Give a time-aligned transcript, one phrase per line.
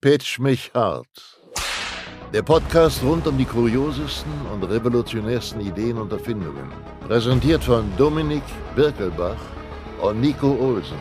[0.00, 1.08] Pitch mich hart.
[2.32, 6.70] Der Podcast rund um die kuriosesten und revolutionärsten Ideen und Erfindungen.
[7.08, 8.44] Präsentiert von Dominik
[8.76, 9.40] Birkelbach
[10.00, 10.98] und Nico Olsen.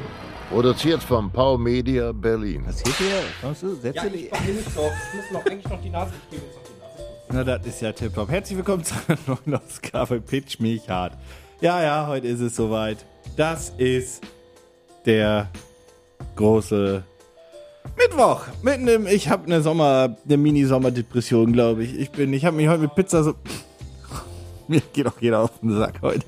[0.49, 2.63] Produziert von Pau Media Berlin.
[2.65, 3.21] Was geht hier?
[3.39, 3.75] Kommst du?
[3.75, 4.25] Setz Ja, dich.
[4.25, 4.29] ich
[4.73, 4.91] doch.
[4.91, 7.05] Ich muss noch eigentlich noch die Nase, ich gebe jetzt noch die Nase.
[7.29, 8.29] Na, das ist ja tipptopp.
[8.31, 11.13] Herzlich willkommen zu einer neuen Ausgabe Pitch mich hart.
[11.61, 13.05] Ja, ja, heute ist es soweit.
[13.35, 14.23] Das ist
[15.05, 15.49] der
[16.35, 17.03] große
[17.97, 18.45] Mittwoch.
[18.61, 21.99] Mitten im, ich habe eine Sommer, eine Mini-Sommerdepression, glaube ich.
[21.99, 23.33] Ich bin, ich habe mich heute mit Pizza so.
[24.67, 26.25] Mir geht auch jeder auf den Sack heute.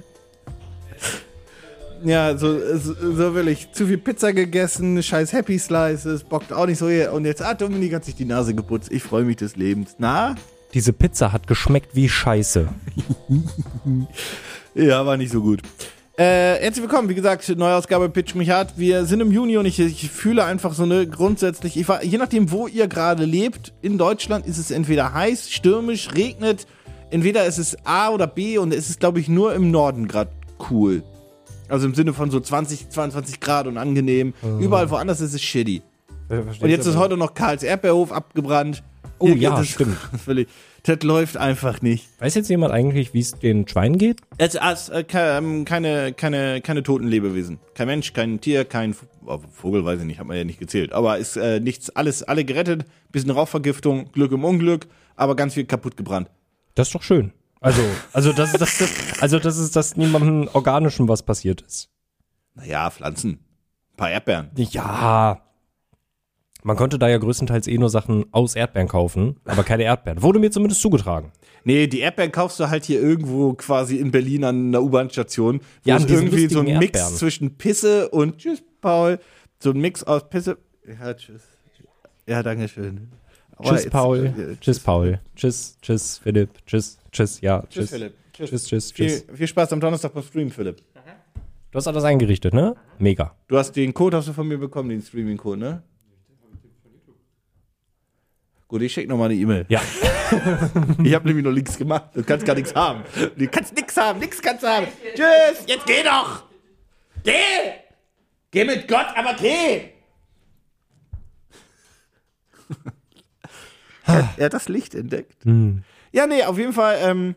[2.03, 3.71] Ja, so, so, so will ich.
[3.73, 7.11] Zu viel Pizza gegessen, scheiß Happy Slices, bockt auch nicht so hier.
[7.11, 8.91] Und jetzt, ah, Dominik hat sich die Nase geputzt.
[8.91, 9.95] Ich freue mich des Lebens.
[9.97, 10.35] Na?
[10.73, 12.69] Diese Pizza hat geschmeckt wie Scheiße.
[14.75, 15.61] Ja, war nicht so gut.
[16.19, 18.73] Äh, herzlich willkommen, wie gesagt, neue Ausgabe Pitch mich hart.
[18.75, 22.17] Wir sind im Juni und ich, ich fühle einfach so eine grundsätzlich, ich war, je
[22.17, 26.67] nachdem, wo ihr gerade lebt, in Deutschland ist es entweder heiß, stürmisch, regnet,
[27.09, 30.31] entweder ist es A oder B und es ist, glaube ich, nur im Norden gerade
[30.69, 31.03] cool.
[31.69, 34.33] Also im Sinne von so 20, 22 Grad und angenehm.
[34.59, 35.81] Überall woanders ist es shitty.
[36.27, 38.83] Und jetzt ist heute noch Karls Erdbeerhof abgebrannt.
[39.19, 39.95] Oh Hier ja, es- stimmt.
[40.25, 40.49] Völlig.
[40.89, 42.09] Das läuft einfach nicht.
[42.19, 44.21] Weiß jetzt jemand eigentlich, wie es den Schweinen geht?
[44.39, 47.59] Es, es, äh, ähm, keine, keine, keine toten Lebewesen.
[47.75, 50.91] Kein Mensch, kein Tier, kein oh, Vogel, weiß ich nicht, hat man ja nicht gezählt.
[50.91, 55.65] Aber ist äh, nichts, alles, alle gerettet, bisschen Rauchvergiftung, Glück im Unglück, aber ganz viel
[55.65, 56.31] kaputt gebrannt.
[56.73, 57.33] Das ist doch schön.
[57.61, 61.91] Also, also das ist das, das also das ist, dass niemandem Organischem was passiert ist.
[62.55, 63.33] Naja, Pflanzen.
[63.91, 64.49] Ein paar Erdbeeren.
[64.55, 65.39] Ja.
[66.63, 70.21] Man konnte da ja größtenteils eh nur Sachen aus Erdbeeren kaufen, aber keine Erdbeeren.
[70.21, 71.31] Wurde mir zumindest zugetragen.
[71.63, 75.61] Nee, die Erdbeeren kaufst du halt hier irgendwo quasi in Berlin an einer U-Bahn-Station.
[75.85, 77.13] Ja, an es irgendwie so ein Mix Erdbeeren.
[77.15, 79.19] zwischen Pisse und Tschüss, Paul.
[79.59, 80.57] So ein Mix aus Pisse.
[80.87, 81.41] Ja, tschüss.
[82.27, 83.09] Ja, danke schön.
[83.55, 84.25] Aber Tschüss, jetzt- Paul.
[84.25, 85.19] äh, Tschüss, Paul.
[85.35, 86.49] Tschüss, tschüss, Philipp.
[86.65, 87.61] Tschüss, tschüss, ja.
[87.63, 88.13] Tschüss, Tschüss, Philipp.
[88.33, 88.49] Tschüss.
[88.49, 89.23] Tschüss, tschüss, tschüss.
[89.25, 90.81] Viel, viel Spaß am Donnerstag beim Stream, Philipp.
[91.71, 92.75] Du hast alles eingerichtet, ne?
[92.97, 93.35] Mega.
[93.47, 95.83] Du hast den Code hast du von mir bekommen, den Streaming-Code, ne?
[98.69, 99.65] Gut, ich schicke nochmal eine E-Mail.
[99.67, 99.81] Ja.
[101.03, 102.11] Ich habe nämlich noch nichts gemacht.
[102.13, 103.03] Du kannst gar nichts haben.
[103.35, 104.85] Du kannst nichts haben, nichts kannst du haben.
[105.15, 106.43] Tschüss, jetzt geh doch.
[107.23, 107.33] Geh.
[108.51, 109.89] Geh mit Gott, aber geh.
[114.05, 115.43] er, er hat das Licht entdeckt.
[116.11, 117.35] Ja, nee, auf jeden Fall, ähm,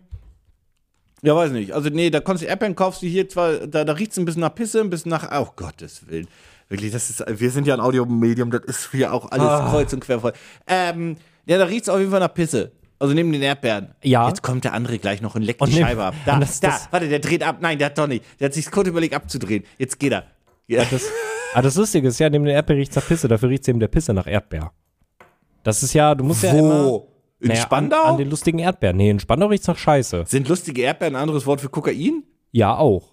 [1.23, 1.73] ja, weiß nicht.
[1.73, 4.27] Also, nee, da konntest du Erdbeeren kaufst du hier zwar, da, da riecht es ein
[4.27, 6.29] bisschen nach Pisse, ein bisschen nach, oh Gottes Willen.
[6.73, 10.01] Wirklich, das ist, wir sind ja ein Audiomedium, das ist hier auch alles kreuz und
[10.01, 10.33] quer voll.
[10.67, 11.17] Ähm,
[11.47, 12.73] ja, da riecht es auf jeden Fall nach Pisse.
[12.99, 13.95] Also neben den Erdbeeren.
[14.03, 14.29] Ja.
[14.29, 16.15] Jetzt kommt der andere gleich noch und leckt Und die nehm- Scheibe ab.
[16.25, 17.59] Da, das- da, das- warte, der dreht ab.
[17.61, 18.25] Nein, der hat doch nicht.
[18.41, 19.65] Der hat sich kurz überlegt abzudrehen.
[19.77, 20.25] Jetzt geht er.
[20.69, 20.85] Ja.
[20.91, 21.03] Das,
[21.55, 23.89] ah, das Lustige ist ja, neben der Erdbeer riecht nach Pisse, dafür riecht eben der
[23.89, 24.73] Pisse nach Erdbeer.
[25.65, 26.85] Das ist ja, du musst ja immer.
[26.87, 27.09] Wo?
[27.41, 28.03] In Naja, Spandau?
[28.05, 28.97] An, an den lustigen Erdbeeren.
[28.97, 30.25] Nee, in Spandau riecht's nach Scheiße.
[30.29, 32.23] Sind lustige Erdbeeren ein anderes Wort für Kokain?
[32.53, 33.12] Ja, auch.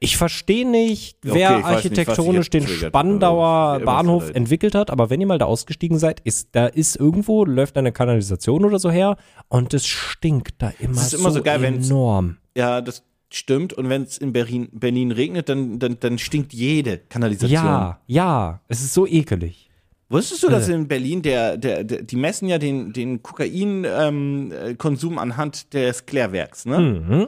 [0.00, 4.36] Ich verstehe nicht, Okay, wer nicht, was architektonisch dich den triggert, Spandauer immer Bahnhof vielleicht.
[4.36, 7.92] entwickelt hat, aber wenn ihr mal da ausgestiegen seid, ist da ist irgendwo läuft eine
[7.92, 9.16] Kanalisation oder so her
[9.48, 12.36] und es stinkt da immer, ist immer so geil, wenn's- enorm.
[12.56, 13.72] Ja, das stimmt.
[13.72, 17.54] Und wenn es in Berlin, Berlin regnet, dann, dann, dann stinkt jede Kanalisation.
[17.64, 19.70] Ja, ja, es ist so ekelig.
[20.10, 25.18] Wusstest du, dass in Berlin der, der, der die messen ja den, den Kokain-Konsum ähm,
[25.18, 26.78] anhand des Klärwerks, ne?
[26.78, 27.26] Mhm.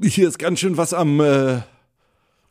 [0.00, 1.20] Hier ist ganz schön was am.
[1.20, 1.58] Äh,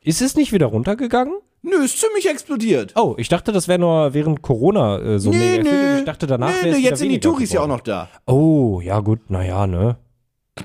[0.01, 1.33] Ist es nicht wieder runtergegangen?
[1.63, 2.93] nö, ist ziemlich explodiert.
[2.95, 5.99] Oh, ich dachte, das wäre nur während Corona äh, so mega erfüllt.
[5.99, 8.09] Ich dachte, danach nee, nee, wieder jetzt sind die Touris ja auch noch da.
[8.25, 9.97] Oh, ja gut, naja, ne?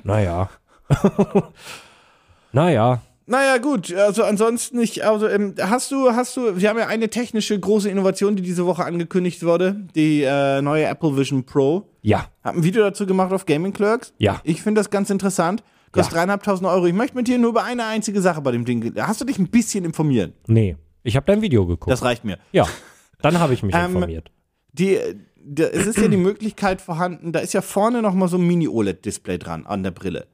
[0.03, 0.51] Naja.
[2.53, 3.01] naja.
[3.27, 7.11] Naja, gut, also ansonsten nicht, also ähm, hast du, hast du, wir haben ja eine
[7.11, 11.85] technische große Innovation, die diese Woche angekündigt wurde, die äh, neue Apple Vision Pro.
[12.01, 14.15] Ja, Hab ein Video dazu gemacht auf Gaming Clerks.
[14.17, 14.41] Ja.
[14.45, 15.63] Ich finde das ganz interessant.
[15.93, 16.19] Kostet Ja.
[16.19, 16.87] dreieinhalbtausend Euro.
[16.87, 18.95] Ich möchte mit dir nur über eine einzige Sache bei dem Ding.
[18.99, 20.35] Hast du dich ein bisschen informiert?
[20.47, 20.77] nee.
[21.05, 21.91] Ich habe dein Video geguckt.
[21.91, 22.39] Das reicht mir.
[22.53, 22.67] ja,
[23.23, 24.31] dann habe ich mich Ähm, informiert.
[24.73, 24.99] Die,
[25.37, 28.47] die, es ist ja die Möglichkeit vorhanden, da ist ja vorne noch mal so ein
[28.47, 30.27] Mini-OLED-Display dran an der Brille.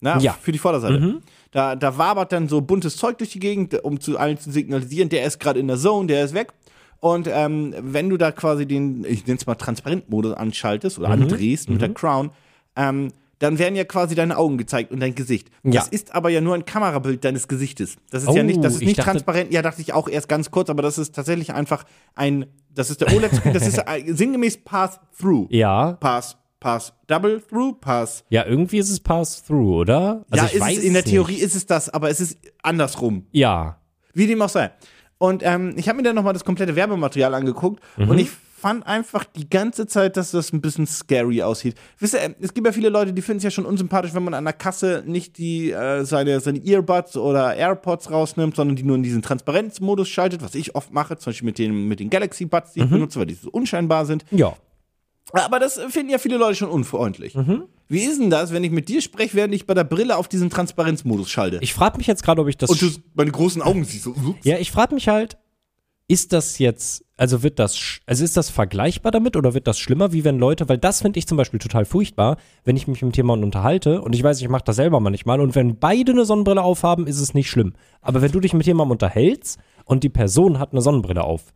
[0.00, 0.32] Na, Ja.
[0.40, 1.20] Für die Vorderseite.
[1.50, 5.10] Da, da wabert dann so buntes Zeug durch die Gegend, um zu allen zu signalisieren,
[5.10, 6.52] der ist gerade in der Zone, der ist weg.
[7.00, 11.68] Und ähm, wenn du da quasi den, ich nenne es mal Transparentmodus anschaltest oder andrehst
[11.68, 12.30] mit der Crown,
[12.76, 15.50] ähm, dann werden ja quasi deine Augen gezeigt und dein Gesicht.
[15.64, 15.84] Das Ja.
[15.90, 17.96] ist aber ja nur ein Kamerabild deines Gesichtes.
[18.10, 19.52] Das ist ja Oh, nicht, das ist ich nicht dachte- transparent.
[19.52, 21.84] Ja, dachte ich auch erst ganz kurz, aber das ist tatsächlich einfach
[22.14, 25.48] ein, das ist der OLED-Screen, das ist ein- sinngemäß Pass-Through.
[25.50, 28.24] Ja, Pass, Pass, Double Through, Pass.
[28.28, 30.24] ja, irgendwie ist es Pass-Through, oder?
[30.30, 31.10] Also ja, ich ist weiß es, in der nicht.
[31.12, 33.26] Theorie ist es das, aber es ist andersrum.
[33.32, 33.78] Ja,
[34.14, 34.70] Wie dem auch sei.
[35.18, 38.08] Und ähm, ich habe mir dann nochmal das komplette Werbematerial angeguckt Mhm.
[38.10, 38.30] und ich
[38.62, 41.74] fand einfach die ganze Zeit, dass das ein bisschen scary aussieht.
[41.98, 44.34] Wisst ihr, es gibt ja viele Leute, die finden es ja schon unsympathisch, wenn man
[44.34, 48.94] an der Kasse nicht die, äh, seine, seine Earbuds oder AirPods rausnimmt, sondern die nur
[48.94, 52.44] in diesen Transparenzmodus schaltet, was ich oft mache, zum Beispiel mit den, mit den Galaxy
[52.44, 54.24] Buds, die ich benutze, weil die so unscheinbar sind.
[54.30, 54.56] Ja.
[55.32, 57.36] Aber das finden ja viele Leute schon unfreundlich.
[57.88, 60.28] Wie ist denn das, wenn ich mit dir spreche, während ich bei der Brille auf
[60.28, 61.58] diesen Transparenzmodus schalte?
[61.62, 62.70] Ich frage mich jetzt gerade, ob ich das.
[62.70, 64.04] und du meine großen Augen siehst.
[64.04, 64.14] So,
[64.44, 65.36] ja, ich frage mich halt,
[66.12, 70.12] ist das jetzt, also wird das, also ist das vergleichbar damit oder wird das schlimmer,
[70.12, 73.16] wie wenn Leute, weil das finde ich zum Beispiel total furchtbar, wenn ich mich mit
[73.16, 76.60] jemandem unterhalte und ich weiß, ich mache das selber manchmal und wenn beide eine Sonnenbrille
[76.60, 77.72] aufhaben, ist es nicht schlimm.
[78.02, 81.54] Aber wenn du dich mit jemandem unterhältst und die Person hat eine Sonnenbrille auf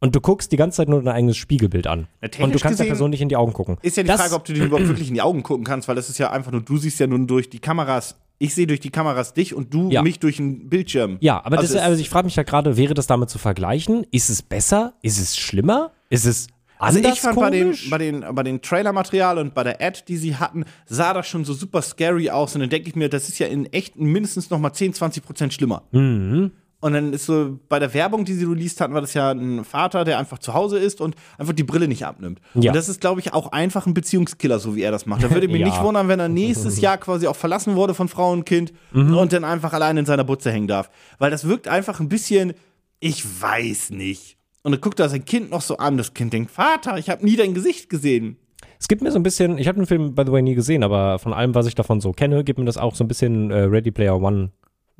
[0.00, 2.80] und du guckst die ganze Zeit nur dein eigenes Spiegelbild an Ja, und du kannst
[2.80, 3.78] der Person nicht in die Augen gucken.
[3.82, 5.86] Ist ja die das, Frage, ob du dir überhaupt wirklich in die Augen gucken kannst,
[5.86, 8.66] weil das ist ja einfach nur, du siehst ja nun durch die Kameras, ich sehe
[8.66, 10.02] durch die Kameras dich und du Ja.
[10.02, 11.16] mich durch den Bildschirm.
[11.20, 13.38] Ja, aber Also das, es- also ich frage mich ja gerade, wäre das damit zu
[13.38, 14.04] vergleichen?
[14.10, 14.94] Ist es besser?
[15.02, 15.92] Ist es schlimmer?
[16.10, 16.48] Ist es
[16.78, 20.16] Also ich fand bei den, bei den, bei den Trailer-Material und bei der Ad, die
[20.16, 22.54] sie hatten, sah das schon so super scary aus.
[22.56, 25.22] Und dann denke ich mir, das ist ja in echt mindestens noch mal 10, 20
[25.24, 25.84] Prozent schlimmer.
[25.92, 26.50] Mhm.
[26.82, 29.64] Und dann ist so, bei der Werbung, die sie released hatten, war das ja ein
[29.64, 32.40] Vater, der einfach zu Hause ist und einfach die Brille nicht abnimmt.
[32.54, 32.72] Ja.
[32.72, 35.22] Und das ist, glaube ich, auch einfach ein Beziehungskiller, so wie er das macht.
[35.22, 35.66] Da würde mich Ja.
[35.68, 39.16] nicht wundern, wenn er nächstes Jahr quasi auch verlassen wurde von Frau und Kind Mhm.
[39.16, 40.90] und dann einfach allein in seiner Butze hängen darf.
[41.18, 42.52] Weil das wirkt einfach ein bisschen,
[42.98, 44.36] ich weiß nicht.
[44.64, 45.96] Und dann guckt er sein Kind noch so an.
[45.96, 48.38] Das Kind denkt, Vater, ich habe nie dein Gesicht gesehen.
[48.80, 50.82] Es gibt mir so ein bisschen, ich habe den Film, by the way, nie gesehen,
[50.82, 53.52] aber von allem, was ich davon so kenne, gibt mir das auch so ein bisschen
[53.52, 54.50] äh, Ready Player One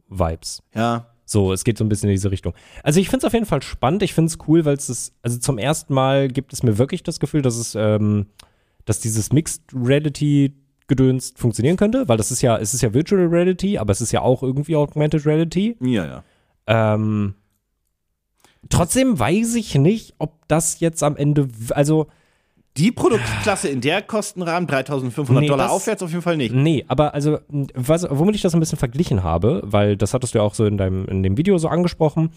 [0.09, 0.63] Vibes.
[0.75, 1.09] Ja.
[1.25, 2.53] So, es geht so ein bisschen in diese Richtung.
[2.83, 4.03] Also ich finde es auf jeden Fall spannend.
[4.03, 7.03] Ich finde es cool, weil es ist, also zum ersten Mal gibt es mir wirklich
[7.03, 8.27] das Gefühl, dass es, ähm,
[8.85, 10.55] dass dieses Mixed Reality
[10.89, 14.13] Gedöns funktionieren könnte, weil das ist ja, es ist ja Virtual Reality, aber es ist
[14.13, 15.77] ja auch irgendwie Augmented Reality.
[15.81, 16.25] Ja, ja.
[16.67, 17.35] Ähm,
[18.69, 22.09] trotzdem weiß ich nicht, ob das jetzt am Ende, also
[22.79, 26.55] Die Produktklasse in der Kostenrahmen, 3500 Nee, Dollar das- aufwärts, auf jeden Fall nicht.
[26.55, 27.39] Nee, aber also,
[27.75, 30.65] was, womit ich das ein bisschen verglichen habe, weil das hattest du ja auch so
[30.65, 32.31] in deinem in dem Video so angesprochen,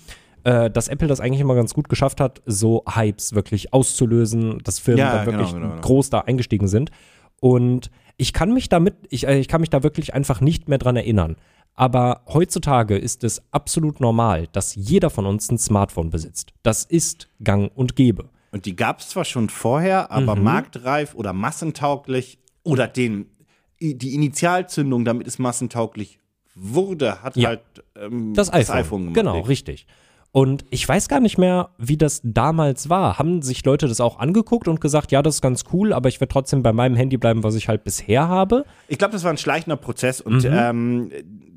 [0.44, 4.80] äh, dass Apple das eigentlich immer ganz gut geschafft hat, so Hypes wirklich auszulösen, dass
[4.80, 5.82] Firmen Ja, dann genau, wirklich genau, genau.
[5.82, 6.92] groß da eingestiegen sind.
[7.40, 10.78] Und ich kann mich damit, ich, äh, ich kann mich da wirklich einfach nicht mehr
[10.80, 11.38] dran erinnern.
[11.76, 16.54] Aber heutzutage ist es absolut normal, dass jeder von uns ein Smartphone besitzt.
[16.64, 18.30] Das ist gang und gäbe.
[18.56, 20.44] Und die gab es zwar schon vorher, aber Mhm.
[20.44, 23.26] marktreif oder massentauglich oder den,
[23.82, 26.20] die Initialzündung, damit es massentauglich
[26.56, 27.50] wurde, hat Ja.
[27.50, 27.60] halt
[27.98, 29.02] ähm, Das iPhone.
[29.08, 29.16] gemacht.
[29.16, 29.88] genau, richtig.
[30.36, 33.18] Und ich weiß gar nicht mehr, wie das damals war.
[33.18, 36.20] Haben sich Leute das auch angeguckt und gesagt, ja, das ist ganz cool, aber ich
[36.20, 38.66] werde trotzdem bei meinem Handy bleiben, was ich halt bisher habe?
[38.90, 40.50] Ich glaube, das war ein schleichender Prozess und Mhm.
[40.52, 41.12] ähm,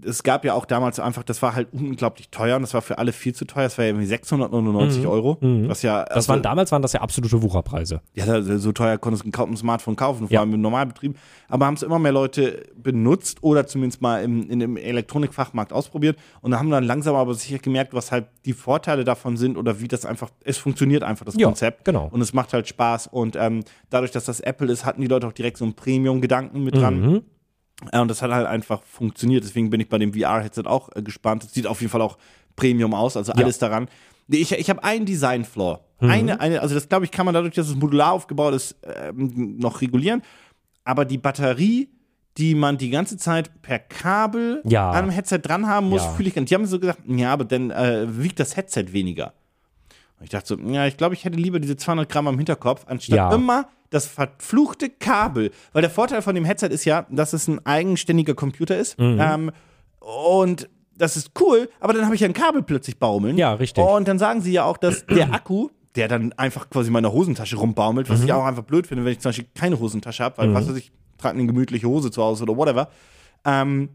[0.04, 2.98] es gab ja auch damals einfach, das war halt unglaublich teuer und das war für
[2.98, 3.64] alle viel zu teuer.
[3.64, 5.38] Das war ja irgendwie 699 Euro.
[5.40, 6.04] Was ja, Mhm.
[6.06, 8.00] Das also, waren damals waren das ja absolute Wucherpreise.
[8.14, 10.40] Ja, so teuer konntest du ein Smartphone kaufen, vor Ja.
[10.42, 11.16] allem im Normalbetrieb.
[11.48, 16.16] Aber haben es immer mehr Leute benutzt oder zumindest mal im, in dem Elektronikfachmarkt ausprobiert
[16.42, 19.88] und haben dann langsam aber sicher gemerkt, was halt die Vorteile davon sind oder wie
[19.88, 21.86] das einfach, es funktioniert einfach, das Ja, Konzept.
[21.86, 22.08] genau.
[22.12, 23.06] Und es macht halt Spaß.
[23.06, 26.62] Und ähm, dadurch, dass das Apple ist, hatten die Leute auch direkt so einen Premium-Gedanken
[26.64, 27.00] mit dran.
[27.00, 27.22] Mhm.
[27.90, 29.42] Äh, Und das hat halt einfach funktioniert.
[29.42, 31.44] Deswegen bin ich bei dem VR-Headset auch äh, gespannt.
[31.44, 32.18] Es sieht auf jeden Fall auch
[32.56, 33.88] Premium aus, also alles daran.
[34.26, 35.78] Nee, Ich, ich habe einen Design-Flaw.
[36.00, 36.10] Mhm.
[36.10, 39.56] Eine, eine, also das glaube ich, kann man dadurch, dass es modular aufgebaut ist, ähm,
[39.58, 40.20] noch regulieren.
[40.84, 41.88] Aber die Batterie,
[42.36, 44.90] die man die ganze Zeit per Kabel Ja.
[44.90, 46.10] an einem Headset dran haben muss, Ja.
[46.12, 46.50] fühle ich gar nicht.
[46.50, 49.32] Die haben so gesagt, ja, aber dann äh, wiegt das Headset weniger.
[50.18, 52.84] Und ich dachte so, ja, ich glaube, ich hätte lieber diese 200 Gramm am Hinterkopf,
[52.86, 53.32] anstatt Ja.
[53.34, 55.50] immer das verfluchte Kabel.
[55.72, 58.98] Weil der Vorteil von dem Headset ist ja, dass es ein eigenständiger Computer ist.
[58.98, 59.18] Mhm.
[59.20, 59.50] Ähm,
[60.00, 63.36] und das ist cool, aber dann habe ich ja ein Kabel plötzlich baumeln.
[63.38, 63.82] Ja, richtig.
[63.84, 67.12] Und dann sagen sie ja auch, dass der Akku, der dann einfach quasi in meiner
[67.12, 68.12] Hosentasche rumbaumelt, Mhm.
[68.12, 70.68] was ich auch einfach blöd finde, wenn ich zum Beispiel keine Hosentasche habe, weil was
[70.68, 72.88] weiß ich, trage eine gemütliche Hose zu Hause oder whatever.
[73.44, 73.90] Ähm,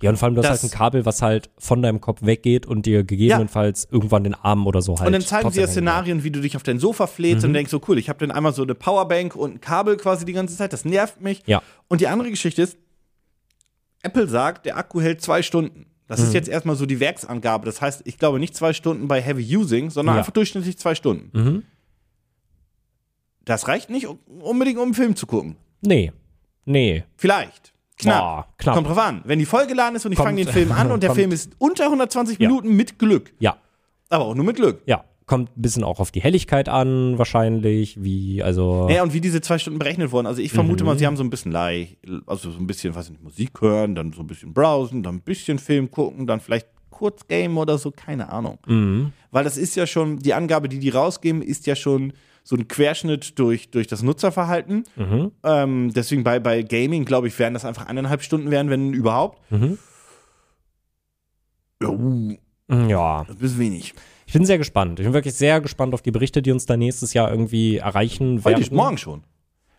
[0.00, 2.22] Ja, und vor allem, du hast Das- halt ein Kabel, was halt von deinem Kopf
[2.22, 5.06] weggeht und dir gegebenenfalls irgendwann den Arm oder so halt.
[5.08, 5.66] und dann zeigen sie ja.
[5.66, 8.30] Szenarien, wie du dich auf dein Sofa flätst und denkst so, cool, ich habe dann
[8.30, 11.42] einmal so eine Powerbank und ein Kabel quasi die ganze Zeit, das nervt mich.
[11.46, 11.62] Ja.
[11.88, 12.76] Und die andere Geschichte ist,
[14.02, 15.86] Apple sagt, der Akku hält zwei Stunden.
[16.06, 16.26] Das Mhm.
[16.26, 17.66] ist jetzt erstmal so die Werksangabe.
[17.66, 20.20] Das heißt, ich glaube nicht zwei Stunden bei Heavy Using, sondern Ja.
[20.20, 21.36] einfach durchschnittlich zwei Stunden.
[21.36, 21.62] Mhm.
[23.44, 25.56] Das reicht nicht unbedingt, um einen Film zu gucken.
[25.80, 26.12] Nee.
[26.68, 27.04] Nee.
[27.16, 27.72] Vielleicht.
[27.98, 28.20] Knapp.
[28.20, 28.74] Boah, knapp.
[28.76, 29.22] Kommt drauf an.
[29.24, 31.32] Wenn die Folge geladen ist und ich fange den Film an und der kommt- Film
[31.32, 32.48] ist unter 120 Ja.
[32.48, 33.32] Minuten mit Glück.
[33.40, 33.56] Ja.
[34.08, 34.82] Aber auch nur mit Glück.
[34.86, 35.04] Ja.
[35.26, 38.86] Kommt ein bisschen auch auf die Helligkeit an, wahrscheinlich, wie, also.
[38.88, 40.26] Naja, und wie diese zwei Stunden berechnet wurden.
[40.26, 43.06] Also ich vermute mal, sie haben so ein bisschen leicht, also so ein bisschen, weiß
[43.06, 46.40] ich nicht, Musik hören, dann so ein bisschen browsen, dann ein bisschen Film gucken, dann
[46.40, 48.58] vielleicht Kurzgame oder so, keine Ahnung.
[48.66, 49.12] Mhm.
[49.30, 52.14] Weil das ist ja schon, die Angabe, die die rausgeben, ist ja schon
[52.48, 54.84] so ein Querschnitt durch, durch das Nutzerverhalten.
[54.96, 55.32] Mhm.
[55.44, 59.38] Ähm, deswegen bei, bei Gaming, glaube ich, werden das einfach eineinhalb Stunden werden, wenn überhaupt.
[59.52, 59.76] Mhm.
[61.82, 62.36] Ja, uh,
[62.88, 63.92] Ja, das ist wenig.
[64.26, 64.98] ich bin sehr gespannt.
[64.98, 68.42] Ich bin wirklich sehr gespannt auf die Berichte, die uns da nächstes Jahr irgendwie erreichen
[68.42, 68.76] Heute, werden.
[68.76, 69.24] morgen schon.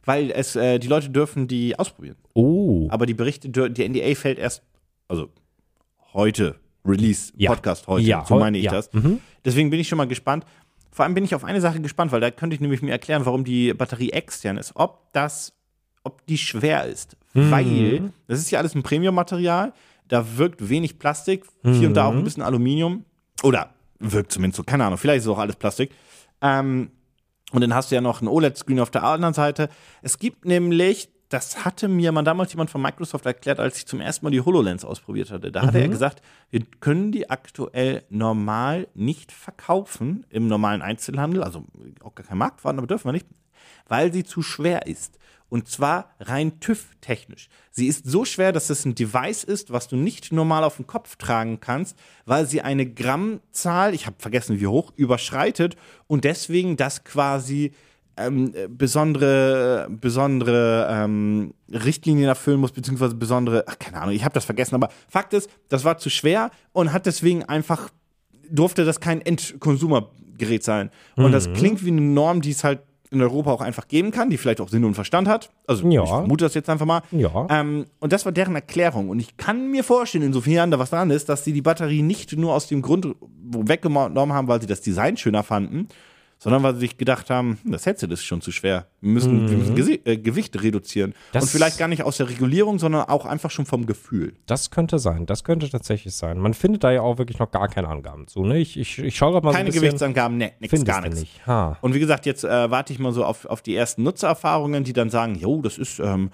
[0.05, 2.17] Weil es, äh, die Leute dürfen die ausprobieren.
[2.35, 2.85] Oh.
[2.91, 4.61] Aber die Berichte, die NDA fällt erst,
[5.07, 5.29] also
[6.13, 7.49] heute, Release, Ja.
[7.49, 8.71] Podcast heute, Ja, so meine ich ja.
[8.71, 8.93] das.
[8.93, 9.21] Mhm.
[9.43, 10.45] Deswegen bin ich schon mal gespannt.
[10.91, 13.25] Vor allem bin ich auf eine Sache gespannt, weil da könnte ich nämlich mir erklären,
[13.25, 14.71] warum die Batterie extern ist.
[14.75, 15.53] Ob das,
[16.03, 17.15] ob die schwer ist.
[17.33, 17.51] Mhm.
[17.51, 19.73] Weil, das ist ja alles ein Premium-Material,
[20.07, 22.17] da wirkt wenig Plastik, hier und da auch Mhm.
[22.19, 23.05] ein bisschen Aluminium.
[23.43, 23.69] Oder
[23.99, 25.91] wirkt zumindest so, keine Ahnung, vielleicht ist es auch alles Plastik.
[26.41, 26.89] Ähm,
[27.51, 29.69] und dann hast du ja noch einen OLED-Screen auf der anderen Seite.
[30.01, 34.01] Es gibt nämlich, das hatte mir mal damals jemand von Microsoft erklärt, als ich zum
[34.01, 35.51] ersten Mal die HoloLens ausprobiert hatte.
[35.51, 41.65] Da hatte er gesagt, wir können die aktuell normal nicht verkaufen im normalen Einzelhandel, also
[42.03, 43.27] auch gar kein Markt vorhanden, aber dürfen wir nicht,
[43.87, 45.19] weil sie zu schwer ist.
[45.49, 47.49] Und zwar rein TÜV-technisch.
[47.71, 50.85] Sie ist so schwer, dass es ein Device ist, was du nicht normal auf den
[50.85, 56.77] Kopf tragen kannst, weil sie eine Grammzahl, ich habe vergessen wie hoch, überschreitet und deswegen
[56.77, 57.73] das quasi
[58.19, 64.33] ähm, äh, besondere, besondere ähm, Richtlinien erfüllen muss, beziehungsweise besondere, ach, keine Ahnung, ich habe
[64.33, 67.89] das vergessen, aber Fakt ist, das war zu schwer und hat deswegen einfach,
[68.49, 70.89] durfte das kein Endkonsumergerät sein.
[71.15, 72.79] Und das klingt wie eine Norm, die es halt
[73.11, 75.49] in Europa auch einfach geben kann, die vielleicht auch Sinn und Verstand hat.
[75.65, 76.03] Also Ja.
[76.03, 77.01] ich vermute das jetzt einfach mal.
[77.11, 77.47] Ja.
[77.49, 79.09] Ähm, und das war deren Erklärung.
[79.09, 82.37] Und ich kann mir vorstellen, insofern da was dran ist, dass sie die Batterie nicht
[82.37, 83.07] nur aus dem Grund
[83.51, 85.87] weggenommen haben, weil sie das Design schöner fanden,
[86.39, 88.87] sondern weil sie sich gedacht haben, das Headset ist schon zu schwer.
[89.01, 91.09] Wir müssen, wir müssen Gesi äh, Gewicht reduzieren.
[91.11, 91.13] Mhm.
[91.33, 94.33] Das- und vielleicht gar nicht aus der Regulierung, sondern auch einfach schon vom Gefühl.
[94.45, 95.25] Das könnte sein.
[95.25, 96.39] Das könnte tatsächlich sein.
[96.39, 98.43] Man findet da ja auch wirklich noch gar keine Angaben zu.
[98.43, 98.57] Ne?
[98.57, 99.79] Ich, ich, ich schaue gerade mal Keine so.
[99.79, 101.19] Gewichtsangaben, ne, nix, gar nichts.
[101.19, 101.41] nicht.
[101.81, 104.93] Und wie gesagt, jetzt äh, warte ich mal so auf, auf die ersten Nutzererfahrungen, die
[104.93, 106.31] dann sagen, jo, das ist, ähm,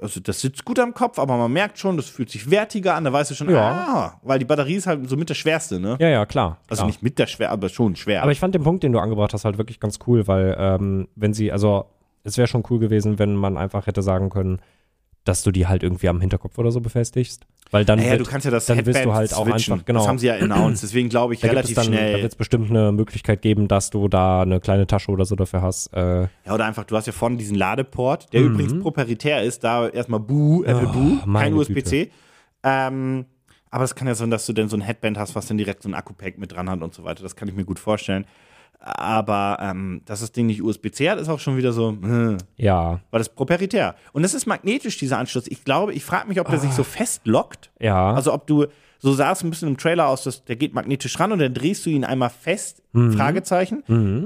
[0.00, 3.04] also das sitzt gut am Kopf, aber man merkt schon, das fühlt sich wertiger an,
[3.04, 3.70] da weißt du schon, Ja.
[3.70, 5.96] ah, weil die Batterie ist halt so mit der schwerste, ne?
[6.00, 6.58] Ja, ja, klar.
[6.68, 6.86] Also klar.
[6.88, 8.22] nicht mit der schwer, aber schon schwer.
[8.22, 11.08] Aber ich fand den Punkt, den du angebracht hast, halt wirklich ganz cool, weil ähm,
[11.16, 11.86] wenn sie, also
[12.24, 14.60] es wäre schon cool gewesen, wenn man einfach hätte sagen können,
[15.24, 17.46] dass du die halt irgendwie am Hinterkopf oder so befestigst.
[17.70, 19.72] Weil dann, naja, wird, du kannst ja das dann Headband wirst du halt auch switchen.
[19.74, 20.00] einfach, genau.
[20.00, 22.22] Das haben sie ja announced, deswegen glaube ich da relativ dann, da schnell.
[22.22, 25.62] wird es bestimmt eine Möglichkeit geben, dass du da eine kleine Tasche oder so dafür
[25.62, 25.92] hast.
[25.94, 29.88] Äh, Ja, oder einfach, du hast ja vorne diesen Ladeport, der übrigens proprietär ist, da
[29.88, 32.10] erstmal Boo, Apple Oh, Boo, kein USB-C.
[32.62, 33.24] Ähm,
[33.70, 35.82] aber es kann ja sein, dass du dann so ein Headband hast, was dann direkt
[35.82, 37.22] so ein Akku-Pack mit dran hat und so weiter.
[37.22, 38.24] Das kann ich mir gut vorstellen.
[38.86, 43.00] Aber ähm, dass das Ding nicht USB-C hat, ist auch schon wieder so, hm, ja,
[43.10, 43.94] weil das ist proprietär.
[44.12, 45.46] Und das ist magnetisch, dieser Anschluss.
[45.46, 47.70] Ich glaube, ich frage mich, ob der sich so festlockt.
[47.80, 48.12] ja.
[48.12, 48.66] Also ob du,
[48.98, 51.54] so sah es ein bisschen im Trailer aus, dass der geht magnetisch ran und dann
[51.54, 53.12] drehst du ihn einmal fest, Mhm.
[53.14, 53.82] Fragezeichen.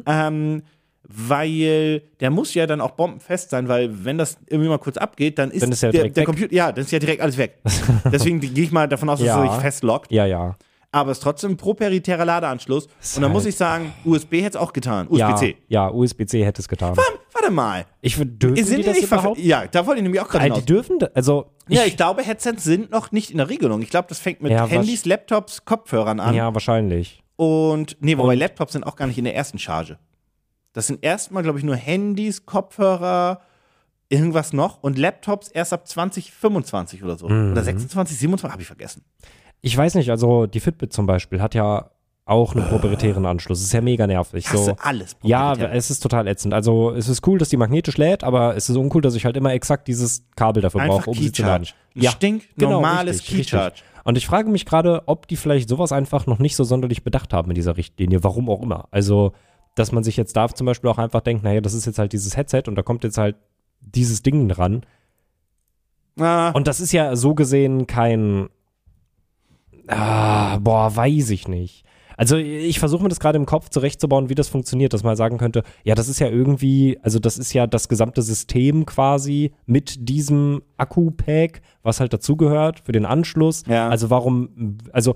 [0.06, 0.62] Ähm,
[1.10, 5.38] weil der muss ja dann auch bombenfest sein, weil wenn das irgendwie mal kurz abgeht,
[5.38, 6.26] dann ist, Dann ist ja der, direkt der weg.
[6.26, 7.58] Computer, ja, dann ist ja direkt alles weg.
[8.12, 9.42] Deswegen gehe ich mal davon aus, dass Ja.
[9.44, 10.12] er sich festlockt.
[10.12, 10.56] ja, ja.
[10.90, 12.86] Aber es ist trotzdem ein proprietärer Ladeanschluss.
[13.16, 15.06] Und dann muss halt- ich sagen, USB hätte es auch getan.
[15.10, 15.56] Ja, USB-C.
[15.68, 16.96] ja, USB-C hätte es getan.
[16.96, 17.84] Warte mal.
[18.00, 19.38] Ich würde dürfen Sind die die das nicht überhaupt?
[19.38, 20.64] Ja, da wollte ich nämlich auch gerade Äh, die hinaus.
[20.64, 23.82] dürfen, da- also Ja, ich glaube, Headsets sind noch nicht in der Regelung.
[23.82, 26.34] Ich glaube, das fängt mit Ja, Handys, Laptops, Kopfhörern an.
[26.34, 27.22] ja, wahrscheinlich.
[27.36, 29.98] Und, nee, wobei Laptops sind auch gar nicht in der ersten Charge.
[30.72, 33.42] Das sind erstmal, glaube ich, nur Handys, Kopfhörer,
[34.08, 34.82] irgendwas noch.
[34.82, 37.28] Und Laptops erst ab 2025 oder so.
[37.28, 37.52] Mhm.
[37.52, 39.04] Oder 26, 27, habe ich vergessen.
[39.60, 41.90] Ich weiß nicht, also die Fitbit zum Beispiel hat ja
[42.24, 43.58] auch einen proprietären Anschluss.
[43.58, 44.44] Das ist ja mega nervig.
[44.44, 44.76] Ich So.
[44.80, 45.16] alles.
[45.22, 46.52] Ja, es ist total ätzend.
[46.52, 49.36] Also es ist cool, dass die magnetisch lädt, aber es ist uncool, dass ich halt
[49.36, 51.66] immer exakt dieses Kabel dafür Einfach brauche, um sie zu laden.
[51.96, 53.50] Ein stinknormales richtig, richtig.
[53.52, 53.82] Keycharge.
[54.04, 57.32] Und ich frage mich gerade, ob die vielleicht sowas einfach noch nicht so sonderlich bedacht
[57.32, 58.88] haben in dieser Richtlinie, warum auch immer.
[58.90, 59.32] Also,
[59.74, 62.12] dass man sich jetzt da zum Beispiel auch einfach denkt, naja, das ist jetzt halt
[62.12, 63.36] dieses Headset und da kommt jetzt halt
[63.80, 64.82] dieses Ding dran.
[66.18, 68.48] Ah, Und das ist ja so gesehen kein.
[69.88, 71.84] Ah, boah, weiß ich nicht.
[72.18, 75.38] Also ich versuche mir das gerade im Kopf zurechtzubauen, wie das funktioniert, dass man sagen
[75.38, 80.08] könnte, ja, das ist ja irgendwie, also das ist ja das gesamte System quasi mit
[80.08, 83.62] diesem Akku-Pack, was halt dazugehört für den Anschluss.
[83.68, 83.88] Ja.
[83.88, 85.14] Also warum, also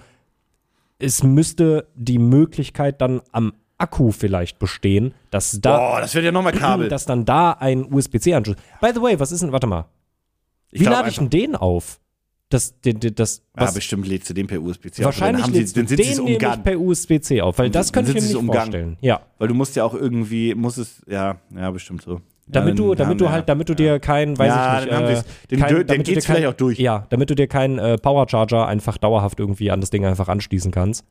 [1.00, 6.31] es müsste die Möglichkeit dann am Akku vielleicht bestehen, dass da, boah, das wird ja
[6.31, 6.88] nochmal Kabel.
[6.88, 8.57] dass dann da ein USB-C-Anschluss.
[8.81, 9.87] By the way, was ist denn, warte mal,
[10.71, 11.99] wie lade ich denn den auf?
[12.53, 15.07] Das, den, den- das, ja, was, bestimmt lädst du den per USB-C auf.
[15.07, 18.11] wahrscheinlich Dann, haben lädst du sie es den nämlich per USB-C auf, weil das könnte
[18.11, 18.61] ich mir nicht umgangen.
[18.63, 18.97] vorstellen.
[19.01, 19.21] Ja.
[19.39, 22.21] Weil du musst ja auch irgendwie, muss es, ja, ja, bestimmt so.
[22.49, 25.05] Damit du, dann damit du halt, damit du dir kein, weiß Ja, ich nicht, dann
[25.05, 26.79] äh, den kein, du dir geht's kein- vielleicht auch durch.
[26.79, 30.71] Ja, damit du dir keinen äh, Powercharger einfach dauerhaft irgendwie an das Ding einfach anschließen
[30.73, 31.05] kannst.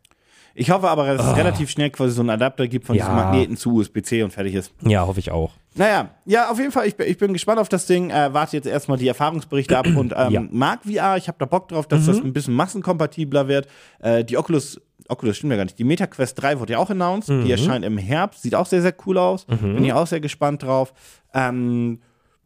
[0.53, 3.05] Ich hoffe aber, dass es relativ schnell quasi so einen Adapter gibt von Ja.
[3.05, 4.73] diesen Magneten zu USB-C und fertig ist.
[4.81, 5.51] Ja, hoffe ich auch.
[5.75, 8.09] Naja, ja, auf jeden Fall, ich, bin- ich bin gespannt auf das Ding.
[8.09, 10.41] Äh, warte jetzt erstmal die Erfahrungsberichte ab und ähm, Ja.
[10.41, 10.49] Mhm.
[10.51, 11.15] mag VR.
[11.17, 13.67] Ich habe da Bock drauf, dass das ein bisschen massenkompatibler wird.
[13.99, 15.79] Äh, die Oculus, Oculus stimmt ja gar nicht.
[15.79, 17.29] Die Meta Quest 3 wurde ja auch announced.
[17.29, 17.45] Mhm.
[17.45, 18.41] Die erscheint im Herbst.
[18.41, 19.45] Sieht auch sehr, sehr cool aus.
[19.45, 20.93] Bin ich auch sehr gespannt drauf.
[21.33, 21.99] Ähm,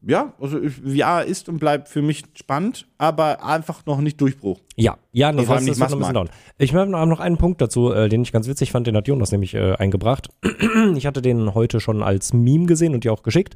[0.08, 4.60] ja, also VR ist und bleibt für mich spannend, aber einfach noch nicht Durchbruch.
[4.76, 6.30] Ja, ja, das, allem das noch ein bisschen dauern.
[6.58, 9.32] Ich habe noch einen Punkt dazu, äh, den ich ganz witzig fand, den hat Jonas
[9.32, 10.30] nämlich äh, eingebracht.
[10.96, 13.56] ich hatte den heute schon als Meme gesehen und dir auch geschickt.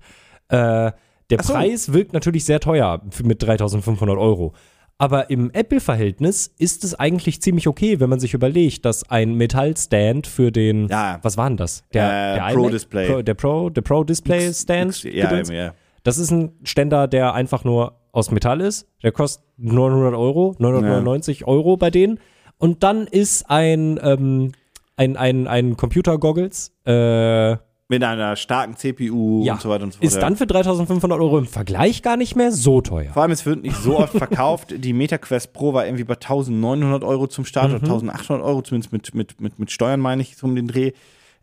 [0.50, 0.92] Äh,
[1.30, 1.54] der so.
[1.54, 4.54] Preis wirkt natürlich sehr teuer für- mit 3500 Euro.
[5.02, 10.28] Aber im Apple-Verhältnis ist es eigentlich ziemlich okay, wenn man sich überlegt, dass ein Metallstand
[10.28, 11.20] für den, Ja.
[11.22, 11.84] was war denn das?
[11.94, 12.72] Der, Äh, der Pro iMac?
[12.72, 13.08] Display.
[13.10, 15.04] Pro, der Pro, der Pro Display Stand.
[15.04, 15.50] Ja, Gedöns?
[15.50, 15.74] ja.
[16.04, 18.88] Das ist ein Ständer, der einfach nur aus Metall ist.
[19.04, 22.20] Der kostet 900 Euro, 999 Euro bei denen.
[22.58, 24.52] Und dann ist ein, ähm,
[24.98, 27.52] ein, ein, ein Computer-Goggles, äh,
[27.88, 30.06] Mit einer starken CPU ja, und so weiter und so fort.
[30.08, 33.12] ist dann für 3500 Euro im Vergleich gar nicht mehr so teuer.
[33.14, 34.74] Vor allem, es wird nicht so oft verkauft.
[34.78, 37.76] Die MetaQuest Pro war irgendwie bei 1900 Euro zum Start Mhm.
[37.78, 40.92] oder 1800 Euro, zumindest mit, mit, mit, mit Steuern, meine ich, so um den Dreh.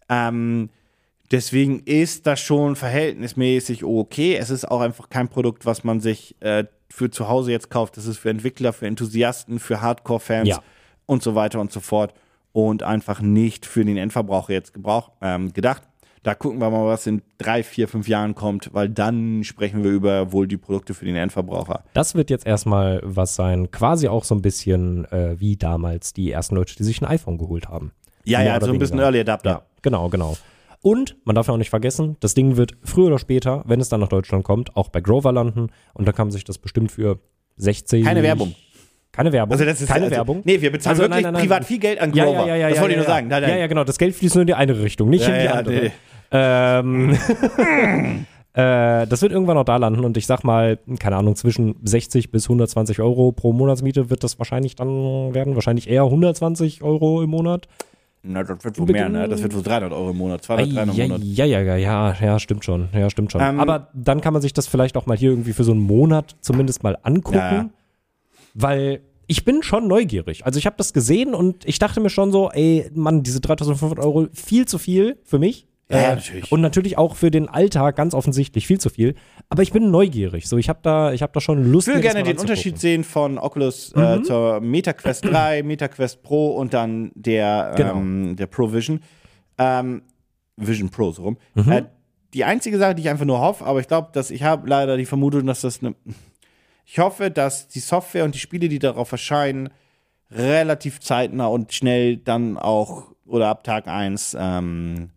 [0.08, 0.68] Ähm,
[1.30, 4.36] deswegen ist das schon verhältnismäßig okay.
[4.36, 7.96] Es ist auch einfach kein Produkt, was man sich äh, für zu Hause jetzt kauft.
[7.96, 10.62] Das ist für Entwickler, für Enthusiasten, für Hardcore-Fans Ja.
[11.06, 12.14] und so weiter und so fort.
[12.52, 15.82] Und einfach nicht für den Endverbraucher jetzt gebrauch, ähm, gedacht.
[16.22, 19.92] Da gucken wir mal, was in drei, vier, fünf Jahren kommt, weil dann sprechen wir
[19.92, 21.84] über wohl die Produkte für den Endverbraucher.
[21.92, 26.32] Das wird jetzt erstmal was sein, quasi auch so ein bisschen äh, wie damals die
[26.32, 27.92] ersten Leute, die sich ein iPhone geholt haben.
[28.24, 28.98] Ja, Mehr ja, so ein bisschen.
[28.98, 29.50] Early Adapter.
[29.50, 30.36] Ja, genau, genau.
[30.86, 33.88] Und man darf ja auch nicht vergessen, das Ding wird früher oder später, wenn es
[33.88, 35.70] dann nach Deutschland kommt, auch bei Grover landen.
[35.94, 37.18] Und da kann man sich das bestimmt für
[37.56, 38.04] 60.
[38.04, 38.54] Keine Werbung.
[39.10, 39.50] Keine Werbung.
[39.50, 40.42] Also das ist keine also, Werbung.
[40.44, 41.42] Nee, wir bezahlen Also wirklich nein, nein, nein.
[41.42, 42.46] privat viel Geld an Grover.
[42.46, 42.68] ja, ja, ja.
[42.68, 43.26] das wollte ich nur sagen.
[43.26, 43.42] Nein.
[43.42, 43.82] Ja, ja, genau.
[43.82, 45.74] Das Geld fließt nur in die eine Richtung, nicht in die andere.
[45.74, 45.92] nee.
[46.30, 47.10] Ähm,
[48.52, 52.30] äh, das wird irgendwann noch da landen und ich sag mal, keine Ahnung, zwischen 60
[52.30, 55.56] bis 120 Euro pro Monatsmiete wird das wahrscheinlich dann werden.
[55.56, 57.66] Wahrscheinlich eher 120 Euro im Monat.
[58.26, 59.28] Na, das wird wohl mehr, ne?
[59.28, 61.24] Das wird wohl 300 Euro im Monat, 200, 300 ja, im Monat.
[61.26, 62.88] ja, ja, ja, ja, ja, stimmt schon.
[62.92, 63.40] Ja, stimmt schon.
[63.40, 65.80] Ähm, Aber dann kann man sich das vielleicht auch mal hier irgendwie für so einen
[65.80, 67.70] Monat zumindest mal angucken, ja.
[68.54, 70.46] weil ich bin schon neugierig.
[70.46, 73.98] Also ich habe das gesehen und ich dachte mir schon so, ey, Mann, diese 3500
[73.98, 75.66] Euro, viel zu viel für mich.
[75.88, 76.50] Ja, ja, Äh, natürlich.
[76.52, 79.14] Und natürlich auch für den Alltag ganz offensichtlich viel zu viel.
[79.48, 80.48] Aber ich bin neugierig.
[80.48, 81.86] So, ich habe da, ich habe da schon Lust.
[81.88, 82.38] Ich will gerne den.
[82.38, 84.02] Unterschied sehen von Oculus Mhm.
[84.02, 87.92] äh, zur MetaQuest 3, MetaQuest Pro und dann der, Genau.
[87.96, 89.00] ähm, der Pro Vision.
[89.58, 90.02] Ähm,
[90.56, 91.36] Vision Pro, so rum.
[91.54, 91.70] Mhm.
[91.72, 91.82] Äh,
[92.34, 94.96] die einzige Sache, die ich einfach nur hoffe, aber ich glaube, dass ich habe leider
[94.96, 95.94] die Vermutung, dass das eine.
[96.84, 99.70] Ich hoffe, dass die Software und die Spiele, die darauf erscheinen,
[100.30, 105.10] relativ zeitnah und schnell dann auch oder ab Tag 1 ähm,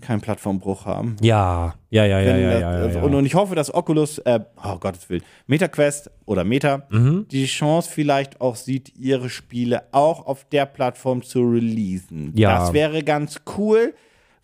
[0.00, 1.16] keinen Plattformbruch haben.
[1.20, 3.02] Ja, ja, ja, ja, ja, das- ja, ja, ja.
[3.02, 7.26] Und, und ich hoffe, dass Oculus, äh, oh Gottes Willen, MetaQuest oder Meta Mhm.
[7.30, 12.32] die Chance vielleicht auch sieht, ihre Spiele auch auf der Plattform zu releasen.
[12.36, 12.58] Ja.
[12.58, 13.94] Das wäre ganz cool,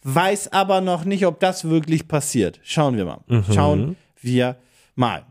[0.03, 2.61] weiß aber noch nicht, ob das wirklich passiert.
[2.63, 3.21] Schauen wir mal.
[3.27, 3.45] Mhm.
[3.53, 4.57] Schauen wir
[4.95, 5.23] mal.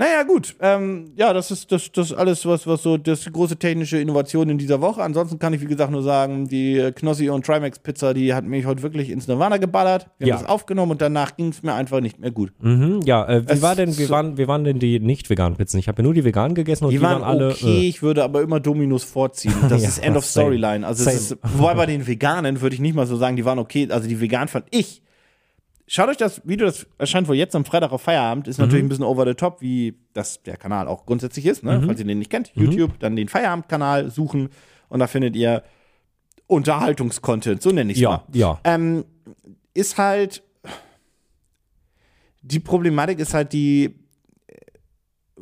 [0.00, 0.56] Naja, gut.
[0.60, 4.56] Ähm, ja, das ist das, das alles, was, was so das große technische Innovation in
[4.56, 5.02] dieser Woche.
[5.02, 8.64] Ansonsten kann ich, wie gesagt, nur sagen, die Knossi und Trimax Pizza, die hat mich
[8.64, 10.08] heute wirklich ins Nirvana geballert.
[10.18, 10.34] Wir Ja.
[10.36, 12.50] haben das aufgenommen und danach ging es mir einfach nicht mehr gut.
[12.62, 15.58] Mhm, ja, äh, wie Es- war denn, wie waren, wie waren denn die nicht veganen
[15.58, 15.78] Pizzen?
[15.78, 17.50] Ich habe ja nur die veganen gegessen und Die die, waren alle.
[17.50, 19.52] okay, Äh, ich würde aber immer Dominos vorziehen.
[19.68, 20.24] Das Ja, ist End of.
[20.24, 20.86] Storyline.
[20.86, 23.58] Also es ist, wobei bei den Veganen würde ich nicht mal so sagen, die waren
[23.58, 23.86] okay.
[23.90, 25.02] Also die Veganen fand ich.
[25.92, 28.64] Schaut euch das Video, das erscheint wohl jetzt am Freitag auf Feierabend, ist Mhm.
[28.66, 31.82] natürlich ein bisschen over the top, wie das der Kanal auch grundsätzlich ist, ne?
[31.84, 32.54] falls ihr den nicht kennt.
[32.56, 32.62] Mhm.
[32.66, 34.50] YouTube, dann den Feierabend-Kanal suchen
[34.88, 35.64] und da findet ihr
[36.46, 38.22] Unterhaltungskontent, so nenne ich es mal.
[38.32, 38.60] ja, ja.
[38.62, 39.04] Ähm,
[39.74, 40.44] ist halt.
[42.42, 43.96] Die Problematik ist halt die.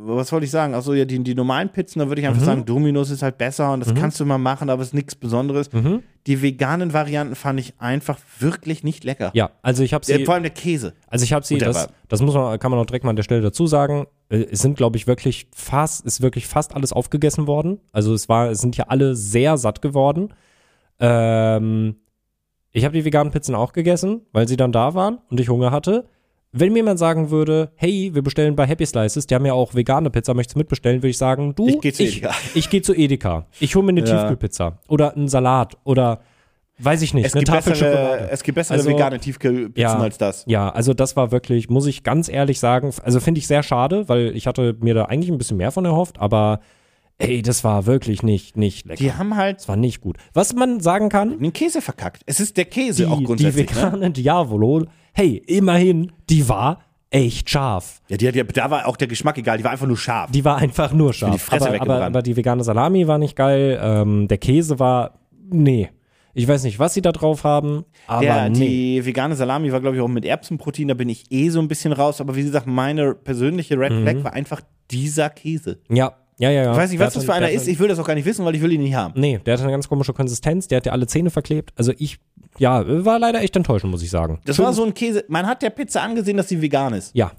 [0.01, 0.75] Was wollte ich sagen?
[0.75, 2.35] Achso, ja, die, die normalen Pizzen, da würde ich Mhm.
[2.35, 4.95] einfach sagen, Dominos ist halt besser und das kannst du mal machen, aber es ist
[4.95, 5.73] nichts Besonderes.
[5.73, 6.05] Mhm.
[6.29, 9.33] Die veganen Varianten fand ich einfach wirklich nicht lecker.
[9.35, 10.13] Ja, also ich habe sie.
[10.13, 10.93] Äh, Vor allem der Käse.
[11.09, 13.25] Also ich habe sie, das, das muss man, kann man auch direkt mal an der
[13.25, 14.07] Stelle dazu sagen.
[14.29, 17.81] äh, Es sind, glaube ich, wirklich fast, ist wirklich fast alles aufgegessen worden.
[17.91, 20.33] Also es war, es sind ja alle sehr satt geworden.
[21.01, 21.97] Ähm,
[22.71, 25.71] ich habe die veganen Pizzen auch gegessen, weil sie dann da waren und ich Hunger
[25.71, 26.09] hatte.
[26.53, 29.75] Wenn mir jemand sagen würde, hey, wir bestellen bei Happy Slices, die haben ja auch
[29.75, 32.35] vegane Pizza, möchtest du mitbestellen, würde ich sagen, du, Ich geh zu ich, Edeka.
[32.55, 33.47] ich gehe zu Edeka.
[33.61, 34.07] Ich hole mir eine Ja.
[34.07, 36.21] Tiefkühlpizza oder einen Salat oder
[36.81, 37.27] Weiß ich nicht.
[37.27, 38.29] Es eine gibt, Tafel bessere, Schokolade.
[38.31, 39.99] es gibt bessere Also, vegane Tiefkühlpizzen ja.
[39.99, 40.45] als das.
[40.47, 44.09] Ja, also das war wirklich, muss ich ganz ehrlich sagen, also finde ich sehr schade,
[44.09, 46.61] weil ich hatte mir da eigentlich ein bisschen mehr von erhofft, aber
[47.19, 49.03] ey, das war wirklich nicht, nicht lecker.
[49.03, 50.19] Die haben halt das war nicht gut.
[50.35, 52.23] Was man sagen kann, den Käse verkackt.
[52.27, 53.71] Es ist der Käse die, auch die grundsätzlich.
[53.75, 53.77] ne?
[53.77, 54.85] vegane Diavolo,
[55.19, 58.01] hey, immerhin, die war echt scharf.
[58.09, 60.31] Ja, die hat ja, da war auch der Geschmack egal, die war einfach nur scharf.
[60.31, 61.43] Die war einfach nur die scharf.
[61.43, 65.19] Fresse aber, aber, aber die vegane Salami war nicht geil, ähm, der Käse war,
[65.51, 65.89] nee.
[66.35, 68.59] Ich weiß nicht, was sie da drauf haben, aber Der, nee.
[69.01, 71.67] Die vegane Salami war, glaube ich, auch mit Erbsenprotein, da bin ich eh so ein
[71.67, 72.21] bisschen raus.
[72.21, 74.03] Aber wie gesagt, meine persönliche Red Mhm.
[74.03, 74.61] Flag war einfach
[74.93, 75.79] dieser Käse.
[75.89, 76.71] Ja, ja, ja, ja.
[76.73, 77.63] Ich weiß nicht, was hat das für einer ist.
[77.63, 79.15] hat Ich will das auch gar nicht wissen, weil ich will ihn nicht haben.
[79.21, 81.73] Nee, der hatte eine ganz komische Konsistenz, der hat ja alle Zähne verklebt.
[81.75, 82.19] Also ich,
[82.59, 84.41] ja, war leider echt enttäuschend, muss ich sagen.
[84.45, 85.25] Das war so ein Käse.
[85.29, 87.15] Man hat der Pizza angesehen, dass sie vegan ist.
[87.15, 87.33] Ja.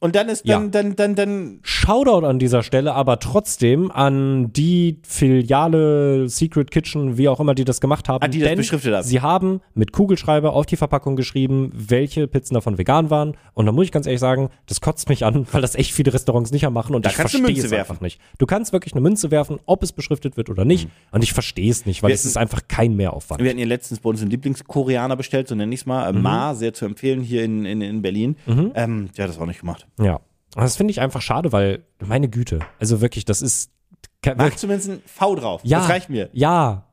[0.00, 0.58] Und dann ist Ja.
[0.60, 1.58] dann, dann, dann, dann.
[1.62, 7.64] Shoutout an dieser Stelle aber trotzdem an die Filiale Secret Kitchen, wie auch immer die
[7.64, 8.22] das gemacht haben.
[8.22, 9.02] Ah, die das beschriftet haben.
[9.02, 13.36] Sie haben mit Kugelschreiber auf die Verpackung geschrieben, welche Pizzen davon vegan waren.
[13.54, 16.12] Und da muss ich ganz ehrlich sagen, das kotzt mich an, weil das echt viele
[16.14, 17.90] Restaurants nicht machen und Da ich verstehe es werfen.
[17.92, 18.20] einfach nicht.
[18.38, 20.88] Du kannst wirklich eine Münze werfen, ob es beschriftet wird oder nicht.
[21.10, 23.42] Und ich verstehe es nicht, weil Wir es ist einfach kein Mehraufwand.
[23.42, 26.12] Wir hatten hier letztens bei uns einen Lieblingskoreaner bestellt, so nenne ich es mal.
[26.12, 26.22] Mhm.
[26.22, 28.36] Ma, sehr zu empfehlen hier in, in, in Berlin.
[28.46, 29.86] Ähm, der hat das auch nicht gemacht.
[29.98, 30.14] Ja.
[30.56, 33.70] Und das finde ich einfach schade, weil, meine Güte, also wirklich, das ist.
[34.36, 35.60] Mach zumindest ein V drauf.
[35.64, 36.28] ja, Das reicht mir.
[36.32, 36.87] Ja.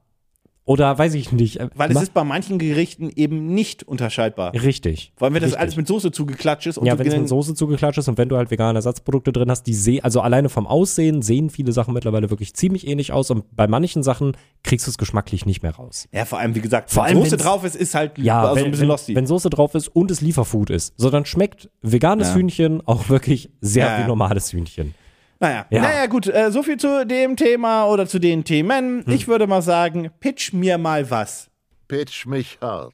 [0.67, 1.60] Oder weiß ich nicht.
[1.60, 4.51] äh, Weil es ma- ist bei manchen Gerichten eben nicht unterscheidbar.
[4.54, 5.13] Richtig.
[5.19, 5.60] Allem, wenn das Richtig.
[5.62, 6.80] alles mit Soße zugeklatscht ist.
[6.80, 9.51] Und Ja, wenn es mit Soße zugeklatscht ist und wenn du halt vegane Ersatzprodukte drin
[9.51, 13.30] hast, die sehen, also alleine vom Aussehen sehen viele Sachen mittlerweile wirklich ziemlich ähnlich aus
[13.30, 16.08] und bei manchen Sachen kriegst du es geschmacklich nicht mehr raus.
[16.12, 18.56] Ja, vor allem, wie gesagt, Vor wenn allem, Soße drauf ist, ist halt Ja, also
[18.56, 19.15] wenn, ein bisschen wenn, losty.
[19.15, 22.36] wenn Soße drauf ist und es Lieferfood ist, so dann schmeckt veganes Ja.
[22.36, 24.95] Hühnchen auch wirklich sehr Ja, wie normales Hühnchen.
[25.39, 25.65] Naja.
[25.69, 25.82] Ja.
[25.82, 29.04] naja, gut, äh, so viel zu dem Thema oder zu den Themen.
[29.06, 29.13] Hm.
[29.13, 31.50] Ich würde mal sagen, pitch mir mal was.
[31.88, 32.93] Pitch mich hart.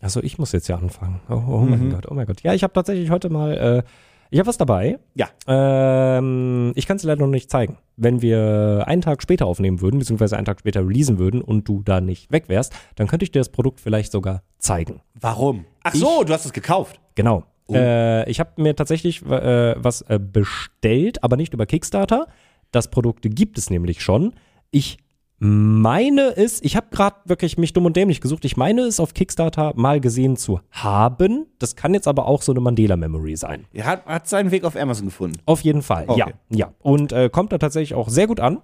[0.00, 1.20] Also ich muss jetzt ja anfangen.
[1.28, 1.92] Oh, oh mein Mhm.
[1.92, 2.42] Gott, oh mein Gott.
[2.42, 3.82] Ja, ich habe tatsächlich heute mal, äh,
[4.30, 4.98] ich habe was dabei.
[5.14, 5.28] Ja.
[5.46, 7.78] Ähm, ich kann es leider noch nicht zeigen.
[7.96, 11.82] Wenn wir einen Tag später aufnehmen würden, beziehungsweise einen Tag später releasen würden und du
[11.82, 15.00] da nicht weg wärst, dann könnte ich dir das Produkt vielleicht sogar zeigen.
[15.18, 15.64] Warum?
[15.84, 17.00] Ach so, du hast es gekauft.
[17.14, 17.44] Genau.
[17.66, 17.74] Oh.
[17.74, 22.26] Äh, ich habe mir tatsächlich äh, was äh, bestellt, aber nicht über Kickstarter.
[22.72, 24.34] Das Produkt gibt es nämlich schon.
[24.70, 24.98] Ich
[25.38, 28.44] meine es, ich habe gerade wirklich mich dumm und dämlich gesucht.
[28.44, 31.46] Ich meine es auf Kickstarter mal gesehen zu haben.
[31.58, 33.66] Das kann jetzt aber auch so eine Mandela-Memory sein.
[33.72, 35.38] Er hat, hat seinen Weg auf Amazon gefunden.
[35.46, 36.32] Auf jeden Fall, Okay.
[36.50, 36.72] ja, ja.
[36.80, 38.58] Und äh, kommt da tatsächlich auch sehr gut an.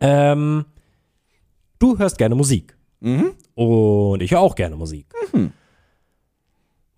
[0.00, 0.64] Ähm,
[1.78, 2.76] du hörst gerne Musik.
[3.00, 3.32] Mhm.
[3.54, 5.06] Und ich höre auch gerne Musik.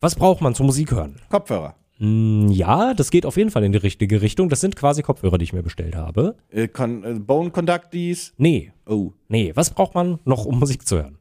[0.01, 1.17] Was braucht man zum Musik hören?
[1.31, 1.75] Kopfhörer.
[1.99, 4.49] Mm, Ja, das geht auf jeden Fall in die richtige Richtung.
[4.49, 6.37] Das sind quasi Kopfhörer, die ich mir bestellt habe.
[6.51, 8.35] Äh, Con äh, Bone Conductees.
[8.37, 9.13] Nee, Oh.
[9.29, 9.53] nee.
[9.55, 11.19] Was braucht man noch, um Musik zu hören?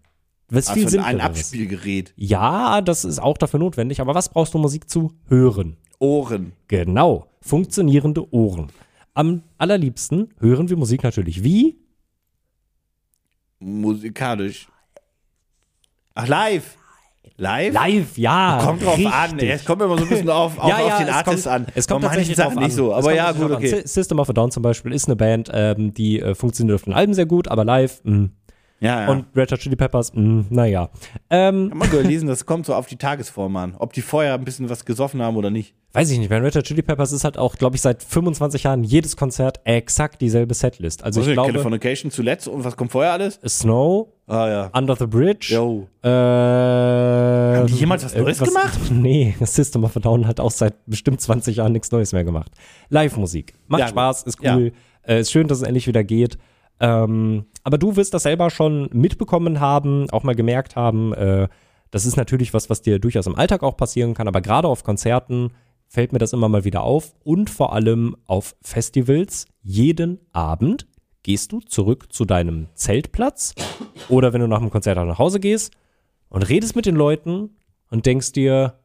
[0.50, 1.22] Was viel Also ein.
[1.22, 2.14] Abspielgerät.
[2.18, 4.00] Ja, das ist auch dafür notwendig.
[4.02, 5.78] Aber was brauchst du, um Musik zu hören?
[5.98, 6.52] Ohren.
[6.68, 8.68] Genau, funktionierende Ohren.
[9.14, 11.78] Am allerliebsten hören wir Musik natürlich wie?
[13.60, 14.68] Musikalisch.
[16.14, 16.78] Ach, live.
[17.38, 17.74] Live?
[17.74, 18.60] Live, ja.
[18.64, 19.14] Kommt drauf richtig.
[19.14, 19.40] an.
[19.40, 21.66] Es kommt immer so ein bisschen auf, auf, ja, auf den es Artist kommt, an.
[21.76, 22.72] Es kommt Bei tatsächlich drauf nicht an.
[22.72, 22.92] so.
[22.92, 23.68] Es Aber ja, gut, okay.
[23.82, 26.84] Sy- System of a Down zum Beispiel ist eine Band, ähm, die äh, funktioniert auf
[26.84, 28.30] den Alben sehr gut, aber live, mh.
[28.82, 29.08] Ja, ja.
[29.10, 30.90] Und Red Hot Chili Peppers, mh, naja.
[31.30, 33.76] Ähm, Ich hab mal gelesen, das kommt so auf die Tagesform an.
[33.80, 35.74] Ob die vorher ein bisschen was gesoffen haben oder nicht.
[35.94, 38.64] weiß ich nicht, bei Red Hot Chili Peppers ist halt auch, glaube ich, seit 25
[38.64, 41.04] Jahren jedes Konzert exakt dieselbe Setlist.
[41.04, 43.40] Also ich Also glaube, Californication zuletzt und was kommt vorher alles?
[43.48, 44.70] Snow, Ah ja.
[44.74, 45.88] Under the Bridge, Yo.
[46.02, 48.80] Äh, Haben die jemals was Neues gemacht?
[48.92, 52.52] Nee, System of a Down hat auch seit bestimmt 20 Jahren nichts Neues mehr gemacht.
[52.90, 53.54] Live-Musik.
[53.68, 53.88] Macht Ja.
[53.88, 54.72] Spaß, ist cool.
[55.04, 56.38] Äh, ist schön, dass es endlich wieder geht.
[56.80, 61.14] Ähm, aber du wirst das selber schon mitbekommen haben, auch mal gemerkt haben.
[61.14, 61.48] Äh,
[61.92, 64.84] das ist natürlich was, was dir durchaus im Alltag auch passieren kann, aber gerade auf
[64.84, 65.52] Konzerten
[65.88, 69.46] fällt mir das immer mal wieder auf und vor allem auf Festivals.
[69.62, 70.88] Jeden Abend
[71.26, 73.56] gehst du zurück zu deinem Zeltplatz
[74.10, 75.74] oder wenn du nach dem Konzert auch nach Hause gehst
[76.30, 77.56] und redest mit den Leuten
[77.90, 78.78] und denkst dir,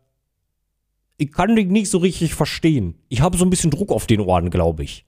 [1.19, 2.95] ich kann dich nicht so richtig verstehen.
[3.11, 5.05] Ich habe so ein bisschen Druck auf den Ohren, glaube ich.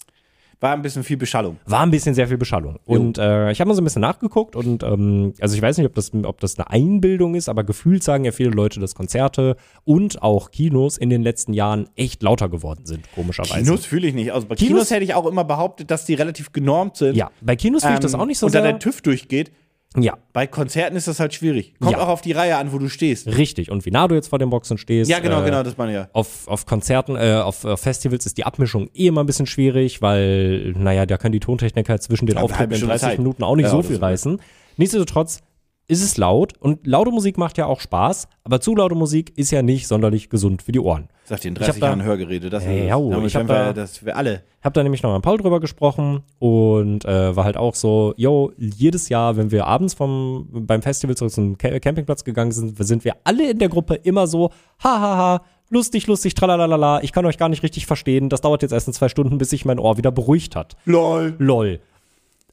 [0.63, 1.59] War ein bisschen viel Beschallung.
[1.67, 2.79] War ein bisschen sehr viel Beschallung.
[2.87, 5.87] Und äh, ich habe mal so ein bisschen nachgeguckt und ähm, also ich weiß nicht,
[5.87, 9.57] ob das, ob das eine Einbildung ist, aber gefühlt sagen ja viele Leute, dass Konzerte
[9.85, 13.63] und auch Kinos in den letzten Jahren echt lauter geworden sind, komischerweise.
[13.65, 14.33] Kinos fühle ich nicht.
[14.33, 17.17] Also bei Kinos, Kinos- hätte ich auch immer behauptet, dass die relativ genormt sind.
[17.17, 18.71] Ja, bei Kinos fühle ich das Ähm, auch nicht so und da sehr.
[18.71, 19.51] der TÜV durchgeht.
[19.97, 21.75] Ja, Bei Konzerten ist das halt schwierig.
[21.81, 21.99] Kommt Ja.
[22.01, 23.27] auch auf die Reihe an, wo du stehst.
[23.27, 23.71] richtig.
[23.71, 25.11] Und wie nah du jetzt vor den Boxen stehst.
[25.11, 26.09] Ja, genau, äh, genau, das meine ich ja.
[26.13, 30.01] Auf, auf Konzerten, äh, auf, auf Festivals ist die Abmischung eh immer ein bisschen schwierig,
[30.03, 33.19] weil, naja, da können die Tontechniker zwischen den Ja, Auftritten in Stunde 30 Zeit.
[33.19, 34.41] Minuten auch nicht Ja, so viel reißen.
[34.79, 35.41] Nichtsdestotrotz,
[35.89, 39.51] ist es laut und laute Musik macht ja auch Spaß, aber zu laute Musik ist
[39.51, 41.09] ja nicht sonderlich gesund für die Ohren.
[41.25, 44.05] Sagt in hab 30 da- Jahren Hörgeräte, das ist jau, damit ich hab da- das
[44.05, 44.43] wir alle.
[44.63, 48.53] Hab da nämlich noch mit Paul drüber gesprochen und äh, war halt auch so, yo,
[48.57, 53.05] jedes Jahr, wenn wir abends vom, beim Festival zurück zum Ca- Campingplatz gegangen sind, sind
[53.05, 54.51] wir alle in der Gruppe immer so,
[54.83, 58.87] hahaha, lustig, lustig, tralalala, ich kann euch gar nicht richtig verstehen, das dauert jetzt erst
[58.89, 60.77] in zwei Stunden, bis sich mein Ohr wieder beruhigt hat.
[60.85, 61.35] LOL.
[61.39, 61.81] Lol.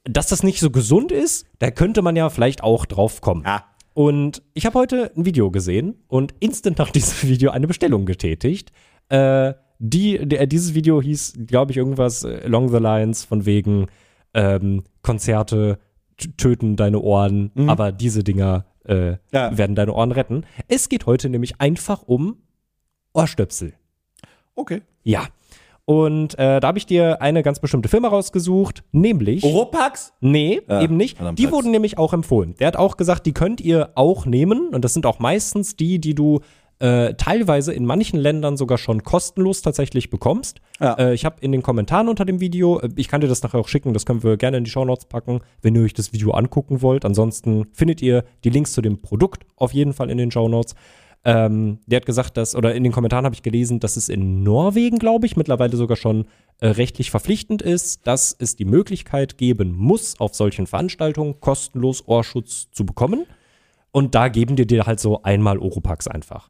[0.06, 3.44] Dass das nicht so gesund ist, da könnte man ja vielleicht auch drauf kommen.
[3.46, 3.66] Ja.
[3.94, 8.72] Und ich habe heute ein Video gesehen und instant nach diesem Video eine Bestellung getätigt.
[9.10, 13.88] Äh, die, der, dieses Video hieß, glaube ich, irgendwas äh, along the lines von wegen
[14.34, 15.80] ähm, Konzerte
[16.38, 19.58] töten deine Ohren, aber diese Dinger äh, Ja.
[19.58, 20.44] werden deine Ohren retten.
[20.68, 22.38] Es geht heute nämlich einfach um
[23.14, 23.74] Ohrstöpsel.
[24.56, 24.82] Okay.
[25.04, 25.28] Ja.
[25.90, 29.44] Und äh, da habe ich dir eine ganz bestimmte Firma rausgesucht, nämlich.
[29.44, 30.14] Oropax?
[30.22, 31.18] Nee, Ja, eben nicht.
[31.20, 31.52] Die Platz.
[31.52, 32.54] wurden nämlich auch empfohlen.
[32.60, 34.70] Der hat auch gesagt, die könnt ihr auch nehmen.
[34.70, 36.42] Und das sind auch meistens die, die du
[36.78, 40.62] äh, teilweise in manchen Ländern sogar schon kostenlos tatsächlich bekommst.
[40.80, 40.94] Ja.
[40.94, 43.58] Äh, ich habe in den Kommentaren unter dem Video, äh, ich kann dir das nachher
[43.58, 46.30] auch schicken, das können wir gerne in die Shownotes packen, wenn ihr euch das Video
[46.34, 47.04] angucken wollt.
[47.04, 50.76] Ansonsten findet ihr die Links zu dem Produkt auf jeden Fall in den Shownotes.
[51.26, 54.42] Ähm, der hat gesagt, dass, oder in den Kommentaren habe ich gelesen, dass es in
[54.44, 56.26] Norwegen, glaube ich, mittlerweile sogar schon
[56.62, 62.70] äh, rechtlich verpflichtend ist, dass es die Möglichkeit geben muss, auf solchen Veranstaltungen kostenlos Ohrschutz
[62.72, 63.26] zu bekommen.
[63.92, 66.50] Und da geben die dir halt so einmal Oropax einfach.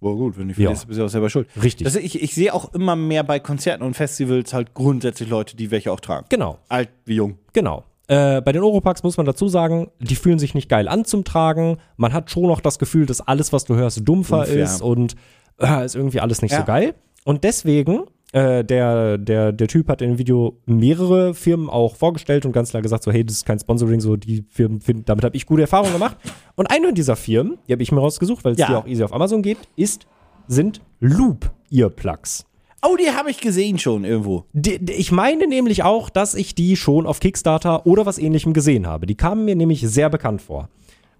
[0.00, 0.54] Boah, gut, wenn du Ja.
[0.54, 1.46] verlierst, bist du auch selber schuld.
[1.62, 1.84] Richtig.
[1.84, 5.70] Das, ich, ich sehe auch immer mehr bei Konzerten und Festivals halt grundsätzlich Leute, die
[5.70, 6.24] welche auch tragen.
[6.30, 6.58] Genau.
[6.68, 7.38] Alt wie jung.
[7.52, 7.84] Genau.
[8.10, 11.22] Äh, bei den Oropax muss man dazu sagen, die fühlen sich nicht geil an zum
[11.22, 11.76] Tragen.
[11.96, 14.64] Man hat schon noch das Gefühl, dass alles, was du hörst, dumpfer Dumpf, ja.
[14.64, 15.14] ist und
[15.60, 16.58] äh, ist irgendwie alles nicht Ja.
[16.58, 16.94] so geil.
[17.24, 18.00] Und deswegen,
[18.32, 22.70] äh, der, der, der Typ hat in dem Video mehrere Firmen auch vorgestellt und ganz
[22.70, 25.46] klar gesagt, so, hey, das ist kein Sponsoring, so die Firmen, finden, damit habe ich
[25.46, 26.16] gute Erfahrungen gemacht.
[26.56, 28.66] Und eine dieser Firmen, die habe ich mir rausgesucht, weil es Ja.
[28.66, 30.08] hier auch easy auf Amazon geht, ist,
[30.48, 32.44] sind Loop-Earplugs.
[32.82, 34.44] Oh, die habe ich gesehen schon irgendwo.
[34.52, 38.52] Die, die, ich meine nämlich auch, dass ich die schon auf Kickstarter oder was ähnlichem
[38.54, 39.06] gesehen habe.
[39.06, 40.68] Die kamen mir nämlich sehr bekannt vor.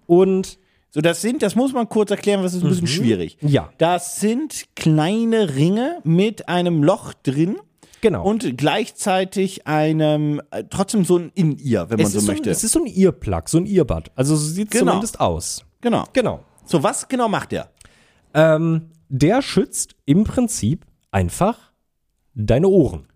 [0.07, 0.57] Und
[0.89, 3.37] So, das sind, das muss man kurz erklären, das ist ein bisschen schwierig.
[3.41, 7.57] ja, Das sind kleine Ringe mit einem Loch drin
[8.01, 8.23] genau.
[8.25, 12.49] und gleichzeitig einem, äh, trotzdem so ein In-Ear, wenn man so so möchte.
[12.49, 14.11] ein, es ist so ein Earplug, so ein Earbud.
[14.15, 14.93] Also so sieht es Genau.
[14.93, 15.63] zumindest aus.
[15.79, 16.05] genau.
[16.13, 16.39] Genau.
[16.65, 17.69] So, was genau macht der?
[18.33, 21.57] Ähm, der schützt im Prinzip einfach
[22.33, 23.07] deine Ohren.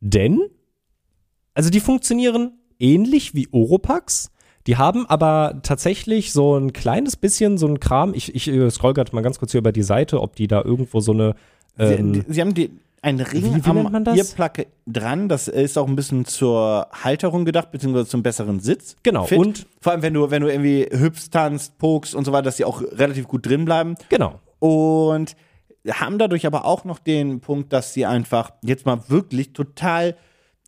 [0.00, 0.40] Denn,
[1.54, 4.30] also die funktionieren ähnlich wie Oropax.
[4.66, 8.14] Die haben aber tatsächlich so ein kleines bisschen so ein Kram.
[8.14, 10.62] Ich, ich äh, scroll gerade mal ganz kurz hier über die Seite, ob die da
[10.62, 11.34] irgendwo so eine.
[11.76, 12.70] Sie, Ähm, die, sie haben die,
[13.02, 14.06] einen Ring wie- wie am?
[14.06, 15.28] Earplug dran.
[15.28, 18.96] Das ist auch ein bisschen zur Halterung gedacht, beziehungsweise zum besseren Sitz.
[19.02, 19.38] Genau, Fit.
[19.38, 22.56] und- vor allem, wenn du, wenn du irgendwie hüpfst, tanzt, pokst und so weiter, dass
[22.56, 23.96] die auch relativ gut drin bleiben.
[24.08, 24.38] genau.
[24.60, 25.34] Und
[25.90, 30.16] haben dadurch aber auch noch den Punkt, dass sie einfach jetzt mal wirklich total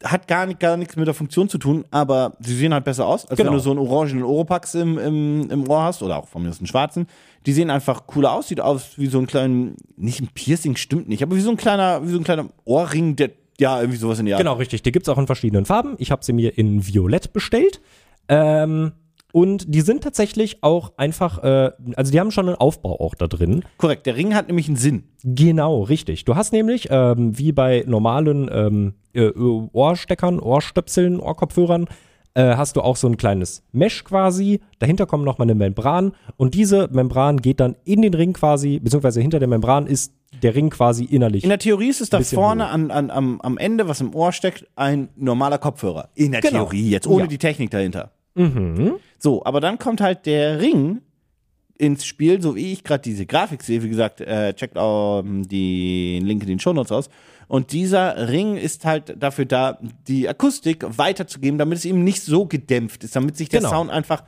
[0.02, 3.06] hat gar, nicht, gar nichts mit der Funktion zu tun, aber sie sehen halt besser
[3.06, 3.50] aus, als Genau.
[3.50, 6.50] wenn du so einen orangenen Oropax im, im, im Ohr hast oder auch von mir
[6.50, 7.06] aus einen schwarzen.
[7.46, 11.08] Die sehen einfach cooler aus, sieht aus wie so ein kleiner, nicht ein Piercing, stimmt
[11.08, 14.18] nicht, aber wie so ein kleiner, wie so ein kleiner Ohrring, der, ja, irgendwie sowas
[14.18, 14.42] in der Art.
[14.42, 14.82] Genau, richtig.
[14.82, 15.94] Die gibt's auch in verschiedenen Farben.
[15.98, 17.80] Ich habe sie mir in Violett bestellt.
[18.28, 18.92] Ähm,
[19.34, 23.26] und die sind tatsächlich auch einfach, äh, also die haben schon einen Aufbau auch da
[23.26, 23.64] drin.
[23.78, 25.08] Korrekt, der Ring hat nämlich einen Sinn.
[25.24, 26.24] Genau, richtig.
[26.24, 29.30] Du hast nämlich, ähm, wie bei normalen ähm, äh,
[29.72, 31.86] Ohrsteckern, Ohrstöpseln, Ohrkopfhörern,
[32.34, 34.60] äh, hast du auch so ein kleines Mesh quasi.
[34.78, 39.20] Dahinter kommt nochmal eine Membran und diese Membran geht dann in den Ring quasi, beziehungsweise
[39.20, 40.12] hinter der Membran ist
[40.44, 41.42] der Ring quasi innerlich.
[41.42, 44.30] In der Theorie ist es da vorne an, an, am, am Ende, was im Ohr
[44.30, 46.10] steckt, ein normaler Kopfhörer.
[46.14, 46.58] In der Genau.
[46.66, 47.26] Theorie jetzt, ohne Ja.
[47.26, 48.12] die Technik dahinter.
[48.34, 48.94] Mhm.
[49.18, 51.00] So, aber dann kommt halt der Ring
[51.78, 53.82] ins Spiel, so wie ich gerade diese Grafik sehe.
[53.82, 57.08] Wie gesagt, äh, checkt ähm, den Link in den Shownotes aus.
[57.48, 62.46] Und dieser Ring ist halt dafür da, die Akustik weiterzugeben, damit es eben nicht so
[62.46, 63.70] gedämpft ist, damit sich der Genau.
[63.70, 64.22] Sound einfach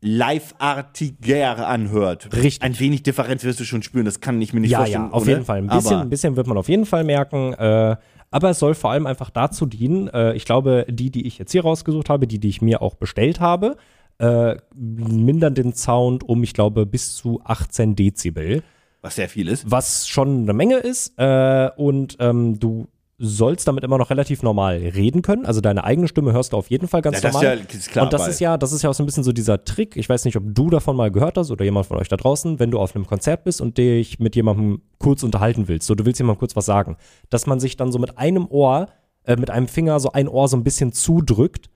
[0.00, 2.28] live-artiger anhört.
[2.34, 2.62] Richtig.
[2.62, 5.04] Ein wenig Differenz wirst du schon spüren, das kann ich mir nicht Ja, vorstellen.
[5.04, 5.30] ja, auf oder?
[5.32, 5.58] jeden Fall.
[5.58, 7.54] Ein bisschen, ein bisschen wird man auf jeden Fall merken.
[7.54, 7.96] Äh,
[8.34, 11.52] aber es soll vor allem einfach dazu dienen, äh, ich glaube, die, die ich jetzt
[11.52, 13.76] hier rausgesucht habe, die, die ich mir auch bestellt habe,
[14.18, 18.64] äh, mindern den Sound um, ich glaube, bis zu 18 Dezibel,
[19.02, 19.70] was sehr viel ist.
[19.70, 21.16] was schon eine Menge ist.
[21.16, 25.46] Äh, und ähm, du sollst damit immer noch relativ normal reden können.
[25.46, 27.58] Also deine eigene Stimme hörst du auf jeden Fall ganz Ja, das ist normal.
[27.58, 28.04] ja ist klar.
[28.04, 29.96] und das ist ja, das ist ja auch so ein bisschen so dieser Trick.
[29.96, 32.58] Ich weiß nicht, ob du davon mal gehört hast oder jemand von euch da draußen,
[32.58, 35.86] wenn du auf einem Konzert bist und dich mit jemandem kurz unterhalten willst.
[35.86, 36.96] So, du willst jemandem kurz was sagen.
[37.30, 38.88] Dass man sich dann so mit einem Ohr,
[39.24, 41.70] äh, mit einem Finger so ein Ohr so ein bisschen zudrückt,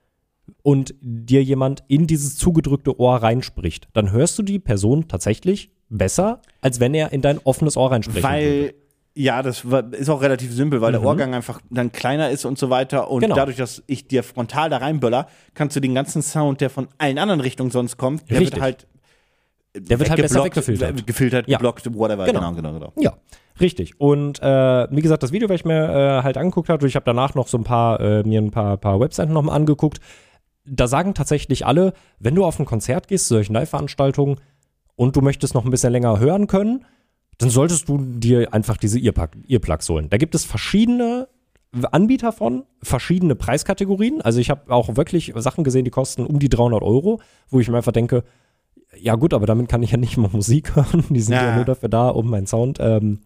[0.63, 6.41] und dir jemand in dieses zugedrückte Ohr reinspricht, dann hörst du die Person tatsächlich besser,
[6.61, 8.23] als wenn er in dein offenes Ohr reinspricht.
[8.23, 8.73] Weil,
[9.15, 12.57] ja, das war- ist auch relativ simpel, weil der Ohrgang einfach dann kleiner ist und
[12.57, 13.09] so weiter.
[13.09, 13.21] Und Mhm.
[13.23, 13.35] Genau.
[13.35, 17.17] dadurch, dass ich dir frontal da reinböller, kannst du den ganzen Sound, der von allen
[17.17, 18.55] anderen Richtungen sonst kommt, der Richtig.
[18.55, 18.87] wird halt
[19.75, 20.99] Der wird halt besser weggefiltert.
[20.99, 21.57] äh, Gefiltert, Ja.
[21.57, 22.25] geblockt, whatever.
[22.25, 22.39] Genau.
[22.39, 22.93] Genau, genau, genau.
[22.97, 23.13] Ja,
[23.59, 23.99] richtig.
[23.99, 27.05] Und äh, wie gesagt, das Video, was ich mir äh, halt angeguckt habe, ich habe
[27.05, 29.99] danach noch so ein paar, äh, mir ein paar, paar Webseiten nochmal angeguckt.
[30.65, 34.39] Da sagen tatsächlich alle, wenn du auf ein Konzert gehst, zu solchen Live-Veranstaltungen,
[34.95, 36.85] und du möchtest noch ein bisschen länger hören können,
[37.39, 40.09] dann solltest du dir einfach diese Earplug- Earplugs holen.
[40.09, 41.27] Da gibt es verschiedene
[41.91, 44.21] Anbieter von, verschiedene Preiskategorien.
[44.21, 47.67] Also ich habe auch wirklich Sachen gesehen, die kosten um die 300 Euro, wo ich
[47.69, 48.23] mir einfach denke,
[48.99, 51.03] ja gut, aber damit kann ich ja nicht mal Musik hören.
[51.09, 51.55] Die sind ja, Ja.
[51.55, 53.19] nur dafür da, um meinen Sound ähm,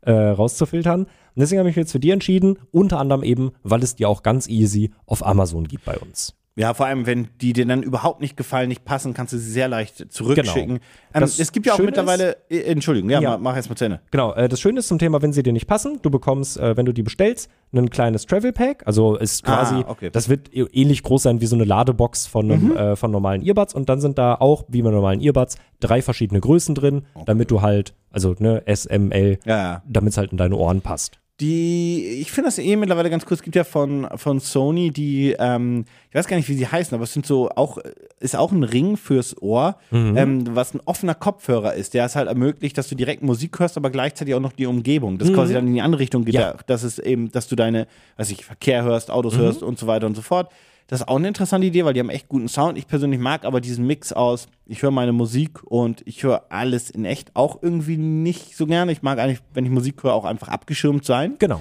[0.00, 1.02] äh, rauszufiltern.
[1.02, 4.06] Und deswegen habe ich mich jetzt für die entschieden, unter anderem eben, weil es die
[4.06, 6.34] auch ganz easy auf Amazon gibt bei uns.
[6.56, 9.50] Ja, vor allem, wenn die dir dann überhaupt nicht gefallen, nicht passen, kannst du sie
[9.50, 10.80] sehr leicht zurückschicken.
[10.80, 10.80] Genau.
[11.14, 13.38] Ähm, es gibt ja auch Schöne mittlerweile, äh, Entschuldigung, ja, Ja.
[13.38, 14.00] Mach, erst mal zu Ende.
[14.10, 16.76] Genau, äh, das Schöne ist zum Thema, wenn sie dir nicht passen, du bekommst, äh,
[16.76, 18.82] wenn du die bestellst, ein kleines Travel Pack.
[18.84, 20.10] Also ist quasi, Ah, okay.
[20.10, 23.42] das wird ä- ähnlich groß sein wie so eine Ladebox von, einem, äh, von normalen
[23.46, 23.72] Earbuds.
[23.72, 27.62] Und dann sind da auch, wie bei normalen Earbuds, drei verschiedene Größen drin, damit du
[27.62, 29.82] halt, also ne, S, M, L, Ja, ja.
[29.88, 31.19] damit es halt in deine Ohren passt.
[31.40, 33.32] Die, ich finde das eh mittlerweile ganz cool.
[33.32, 36.94] Es gibt ja von, von Sony die, ähm, ich weiß gar nicht, wie sie heißen,
[36.94, 37.78] aber es sind so auch,
[38.20, 42.28] ist auch ein Ring fürs Ohr, ähm, was ein offener Kopfhörer ist, der es halt
[42.28, 45.16] ermöglicht, dass du direkt Musik hörst, aber gleichzeitig auch noch die Umgebung.
[45.16, 46.54] Das quasi dann in die andere Richtung geht, Ja.
[46.66, 47.86] dass es eben, dass du deine,
[48.18, 50.50] weiß ich, Verkehr hörst, Autos hörst und so weiter und so fort.
[50.90, 52.76] Das ist auch eine interessante Idee, weil die haben echt guten Sound.
[52.76, 56.90] Ich persönlich mag aber diesen Mix aus, ich höre meine Musik und ich höre alles
[56.90, 58.90] in echt auch irgendwie nicht so gerne.
[58.90, 61.36] Ich mag eigentlich, wenn ich Musik höre, auch einfach abgeschirmt sein.
[61.38, 61.60] Genau.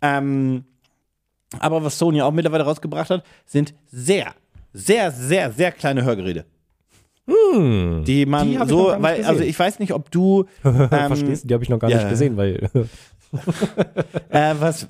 [0.00, 0.64] Ähm,
[1.58, 4.32] aber was Sony auch mittlerweile rausgebracht hat, sind sehr,
[4.72, 6.46] sehr, sehr, sehr kleine Hörgeräte.
[7.26, 11.48] die man die so, weil, also ich weiß nicht, ob du Verstehst du?
[11.48, 11.98] Die habe ich noch gar ja.
[11.98, 12.70] nicht gesehen, weil
[14.30, 14.88] äh, was,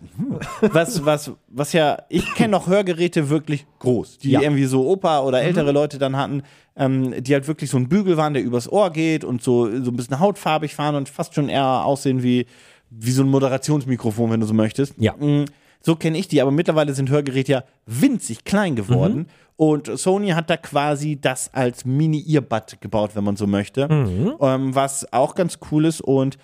[0.62, 4.38] was, was, was ja, ich kenne noch Hörgeräte wirklich groß, die Ja.
[4.40, 4.44] Mhm.
[4.44, 6.42] irgendwie so Opa oder ältere Leute dann hatten,
[6.76, 9.90] ähm, die halt wirklich so ein Bügel waren, der übers Ohr geht und so, so
[9.90, 12.46] ein bisschen hautfarbig fahren und fast schon eher aussehen wie,
[12.90, 14.94] wie so ein Moderationsmikrofon, wenn du so möchtest.
[14.98, 15.12] Ja.
[15.14, 15.44] Mm,
[15.82, 19.16] So kenne ich die, aber mittlerweile sind Hörgeräte ja winzig klein geworden.
[19.18, 19.26] Mhm.
[19.56, 23.88] Und Sony hat da quasi das als Mini-Earbud gebaut, wenn man so möchte.
[23.92, 24.34] Mhm.
[24.40, 26.00] Ähm, was auch ganz cool ist.
[26.00, 26.38] Und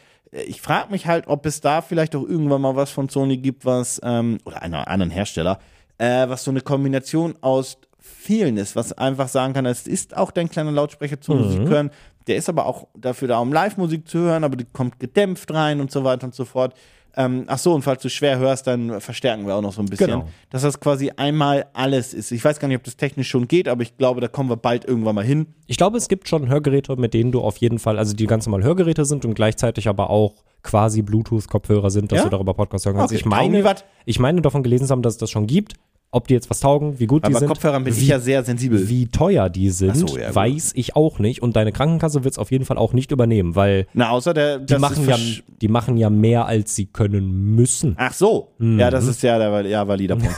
[0.47, 3.65] ich frage mich halt, ob es da vielleicht auch irgendwann mal was von Sony gibt,
[3.65, 5.59] was, ähm, oder einer anderen Hersteller,
[5.99, 10.31] äh, was so eine Kombination aus vielen ist, was einfach sagen kann, es ist auch
[10.31, 11.91] dein kleiner Lautsprecher zum Musik hören.
[12.27, 15.81] Der ist aber auch dafür da, um Live-Musik zu hören, aber die kommt gedämpft rein
[15.81, 16.75] und so weiter und so fort.
[17.19, 19.87] Ähm, ach so, und falls du schwer hörst, dann verstärken wir auch noch so ein
[19.87, 20.07] bisschen.
[20.09, 20.29] Genau.
[20.51, 22.31] Dass das quasi einmal alles ist.
[22.31, 24.57] Ich weiß gar nicht, ob das technisch schon geht, aber ich glaube, da kommen wir
[24.57, 25.47] bald irgendwann mal hin.
[25.67, 28.47] Ich glaube, es gibt schon Hörgeräte, mit denen du auf jeden Fall, also die ganz
[28.47, 32.25] normal Hörgeräte sind und gleichzeitig aber auch quasi Bluetooth-Kopfhörer sind, dass Ja?
[32.25, 33.13] du darüber Podcast hören kannst.
[33.13, 33.75] Okay, ich, meine,
[34.05, 35.75] ich meine davon gelesen zu haben, dass es das schon gibt.
[36.13, 38.21] Ob die jetzt was taugen, wie gut die Aber sind, Kopfhörern bin wie, ich ja
[38.21, 38.89] sehr sensibel.
[38.89, 41.43] wie teuer die sind, so, ja, weiß ich auch nicht.
[41.43, 44.61] Und deine Krankenkasse wird es auf jeden Fall auch nicht übernehmen, weil Na, außer der,
[44.61, 45.17] die machen, ja,
[45.61, 47.97] die machen ja mehr, als sie können müssen.
[47.99, 48.53] Ach so.
[48.59, 48.79] Mhm.
[48.79, 50.35] Ja, das ist ja der ja, valider Punkt.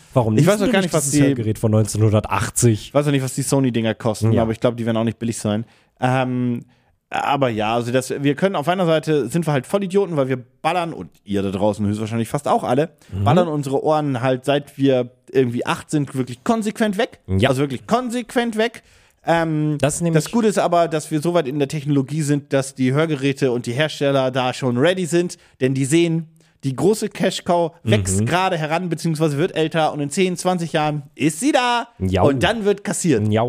[0.12, 2.72] Warum Ich weiß du gar nicht nicht, was die- Hörgerät von 1980?
[2.88, 4.42] Ich weiß auch nicht, was die Sony-Dinger kosten, Ja.
[4.42, 5.64] aber ich glaube, die werden auch nicht billig sein.
[6.00, 6.64] Ähm,
[7.12, 10.38] aber ja, also das, wir können auf einer Seite sind wir halt Vollidioten, weil wir
[10.62, 13.24] ballern und ihr da draußen höchstwahrscheinlich fast auch alle, Mhm.
[13.24, 17.20] ballern unsere Ohren halt seit wir irgendwie acht sind wirklich konsequent weg.
[17.26, 17.50] Ja.
[17.50, 18.82] Also wirklich konsequent weg.
[19.24, 22.74] Ähm, Das das Gute ist aber, dass wir so weit in der Technologie sind, dass
[22.74, 26.28] die Hörgeräte und die Hersteller da schon ready sind, denn die sehen,
[26.64, 28.26] die große Cash-Cow wächst Mhm.
[28.26, 32.22] gerade heran, beziehungsweise wird älter und in 10, 20 Jahren ist sie da Ja.
[32.22, 33.26] und dann wird kassiert.
[33.28, 33.42] Ja.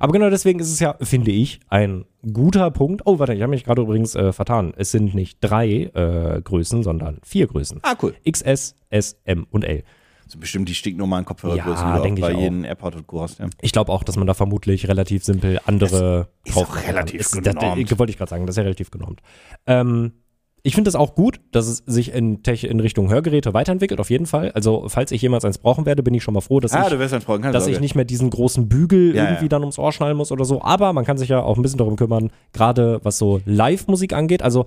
[0.00, 3.02] Aber genau deswegen ist es ja, finde ich, ein guter Punkt.
[3.04, 4.74] Oh, warte, ich habe mich gerade übrigens äh, vertan.
[4.76, 7.78] Es sind nicht drei äh, Größen, sondern vier Größen.
[7.82, 8.14] Ah, cool.
[8.28, 9.84] XS, S, M und L.
[10.28, 12.42] So bestimmt die stinknormalen Kopfhörergrößen, Ja, die du denk auch ich bei auch.
[12.42, 13.20] jedem AirPod und Co.
[13.22, 13.38] hast.
[13.38, 13.46] Ja.
[13.60, 17.42] Ich glaube auch, dass man da vermutlich relativ simpel andere ist drauf auch relativ kann.
[17.44, 17.78] genormt.
[17.80, 19.20] Das, das, wollte ich gerade sagen, das ist ja relativ genormt.
[19.68, 20.14] Ähm,
[20.66, 24.10] ich finde es auch gut, dass es sich in, Tech, in Richtung Hörgeräte weiterentwickelt, auf
[24.10, 24.50] jeden Fall.
[24.50, 27.24] Also, falls ich jemals eins brauchen werde, bin ich schon mal froh, dass Ah, ich
[27.52, 29.48] dass ich nicht mehr diesen großen Bügel Ja, irgendwie ja.
[29.48, 30.62] dann ums Ohr schnallen muss oder so.
[30.62, 34.42] Aber man kann sich ja auch ein bisschen darum kümmern, gerade was so Live-Musik angeht.
[34.42, 34.66] Also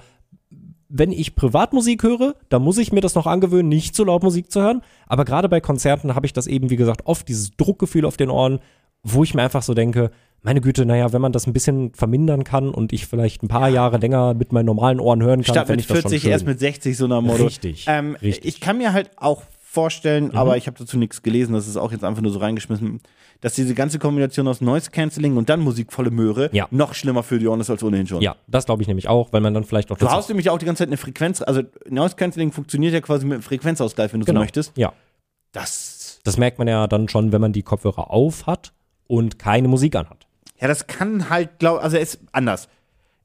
[0.88, 4.52] wenn ich Privatmusik höre, dann muss ich mir das noch angewöhnen, nicht so laut Musik
[4.54, 4.82] zu hören.
[5.06, 8.30] Aber gerade bei Konzerten habe ich das eben, wie gesagt, oft dieses Druckgefühl auf den
[8.30, 8.60] Ohren,
[9.04, 12.43] wo ich mir einfach so denke, meine Güte, naja, wenn man das ein bisschen vermindern
[12.43, 15.70] kann und ich vielleicht ein paar Jahre länger mit meinen normalen Ohren hören kann, Statt
[15.70, 16.32] mit ich das 40 schon schön.
[16.32, 17.43] erst mit 60 so einer Motto.
[17.45, 18.45] Richtig, Ähm, richtig.
[18.45, 21.54] Ich kann mir halt auch vorstellen, aber ich habe dazu nichts gelesen.
[21.54, 23.02] Das ist auch jetzt einfach nur so reingeschmissen,
[23.41, 26.68] dass diese ganze Kombination aus Noise Cancelling und dann musikvolle Möhre Ja.
[26.72, 28.22] noch schlimmer für die Ohren ist als ohnehin schon.
[28.22, 30.58] Ja, das glaube ich nämlich auch, weil man dann vielleicht auch Du haust nämlich auch
[30.58, 34.22] die ganze Zeit eine Frequenz, also Noise Cancelling funktioniert ja quasi mit einem Frequenzausgleich, wenn
[34.22, 34.39] du genau.
[34.39, 34.72] so möchtest.
[34.78, 34.93] Ja,
[35.52, 38.74] Das, das merkt man ja dann schon, wenn man die Kopfhörer auf hat
[39.10, 40.26] und keine Musik anhat.
[40.62, 42.70] ja, das kann halt, glaub, also es ist anders.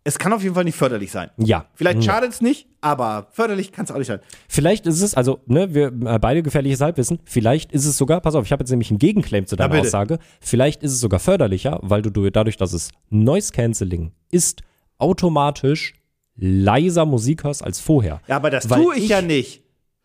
[0.07, 1.31] Es kann auf jeden Fall nicht förderlich sein.
[1.39, 1.65] Ja.
[1.75, 2.03] Vielleicht Mhm.
[2.03, 4.21] schadet es nicht, aber förderlich kann es auch nicht sein.
[4.49, 8.35] Vielleicht ist es, also, ne, wir äh, beide gefährliches Halbwissen, vielleicht ist es sogar, pass
[8.35, 9.87] auf, ich habe jetzt nämlich einen Gegenclaim zu deiner bitte.
[9.87, 14.61] Aussage, vielleicht ist es sogar förderlicher, weil du, du dadurch, dass es Noise Cancelling ist,
[14.99, 15.95] automatisch
[16.37, 18.21] leiser Musik hörst als vorher.
[18.27, 19.63] Ja, aber das Weil tue ich, ich- ja nicht.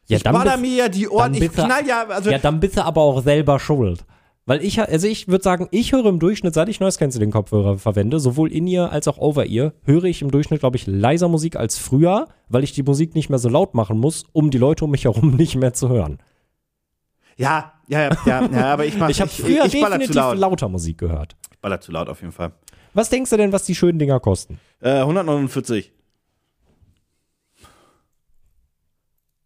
[0.07, 2.75] Ja, ich dann baller mir ja die Ohren, ich knall ja, also ja, dann bist
[2.77, 4.03] du aber auch selber schuld.
[4.49, 7.77] Weil ich, also ich würde sagen, ich höre im Durchschnitt, seit ich Noise Cancelling Kopfhörer
[7.77, 11.77] verwende, sowohl In-Ear als auch Over-Ear, höre ich im Durchschnitt, glaube ich, leiser Musik als
[11.77, 14.89] früher, weil ich die Musik nicht mehr so laut machen muss, um die Leute um
[14.89, 16.17] mich herum nicht mehr zu hören.
[17.37, 20.37] ja, ja, ja, ja, aber ich mach, Ich habe früher ich zu definitiv laut.
[20.39, 21.35] lauter Musik gehört.
[21.51, 22.51] Ich baller zu laut auf jeden Fall.
[22.95, 24.59] Was denkst du denn, was die schönen Dinger kosten?
[24.81, 25.91] Äh, 149.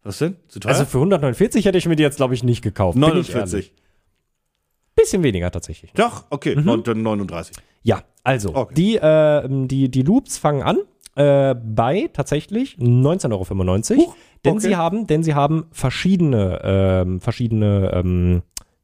[0.02, 0.36] Was denn?
[0.48, 0.72] Zu teuer?
[0.72, 2.94] Also für 149 hätte ich mir die jetzt, glaube ich, nicht gekauft.
[2.98, 3.74] bin ich 49.
[4.96, 5.92] Bisschen weniger tatsächlich.
[5.94, 6.64] Doch, okay, Mhm.
[6.64, 7.56] neun- dann 39.
[7.82, 8.74] Ja, also, Okay.
[8.74, 10.78] die, äh, die, die Loops fangen an
[11.16, 14.14] äh, bei tatsächlich 19,95 Euro.
[14.44, 14.66] denn okay.
[14.68, 18.42] sie haben, denn sie haben verschiedene, ähm, verschiedene ähm,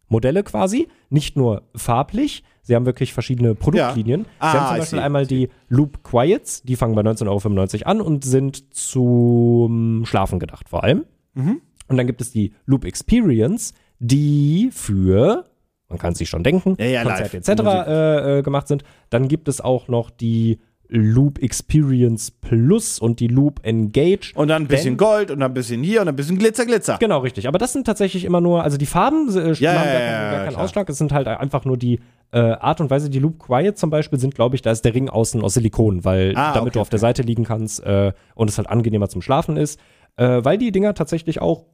[0.08, 4.26] Modelle quasi, nicht nur farblich, sie haben wirklich verschiedene Produktlinien.
[4.40, 5.04] Ah, sie haben zum ich Beispiel sehe.
[5.04, 10.68] einmal die Loop Quiets, die fangen bei 19,95 Euro an und sind zum Schlafen gedacht
[10.68, 11.04] vor allem.
[11.34, 11.60] Mhm.
[11.88, 15.44] Und dann gibt es die Loop Experience, die für,
[15.90, 17.48] man kann es sich schon denken, Ja, ja, Konzerte etc.
[17.60, 18.82] Äh, äh, gemacht sind.
[19.10, 20.58] Dann gibt es auch noch die
[20.92, 24.32] Loop Experience Plus und die Loop Engage.
[24.34, 26.36] Und dann ein bisschen Denn- Gold und dann ein bisschen hier und dann ein bisschen
[26.38, 26.96] Glitzer, Glitzer.
[26.98, 27.46] Genau, richtig.
[27.46, 30.30] Aber das sind tatsächlich immer nur, also die Farben äh, Ja, ja, gar, ja, keinen,
[30.32, 30.56] gar keinen.
[30.56, 30.88] Ausschlag.
[30.88, 32.00] Es sind halt einfach nur die
[32.32, 33.08] äh, Art und Weise.
[33.08, 36.04] Die Loop Quiet zum Beispiel sind, glaube ich, da ist der Ring außen aus Silikon,
[36.04, 37.06] weil Ah, damit okay, du auf der okay.
[37.06, 39.78] Seite liegen kannst äh, und es halt angenehmer zum Schlafen ist.
[40.16, 41.66] Äh, weil die Dinger tatsächlich auch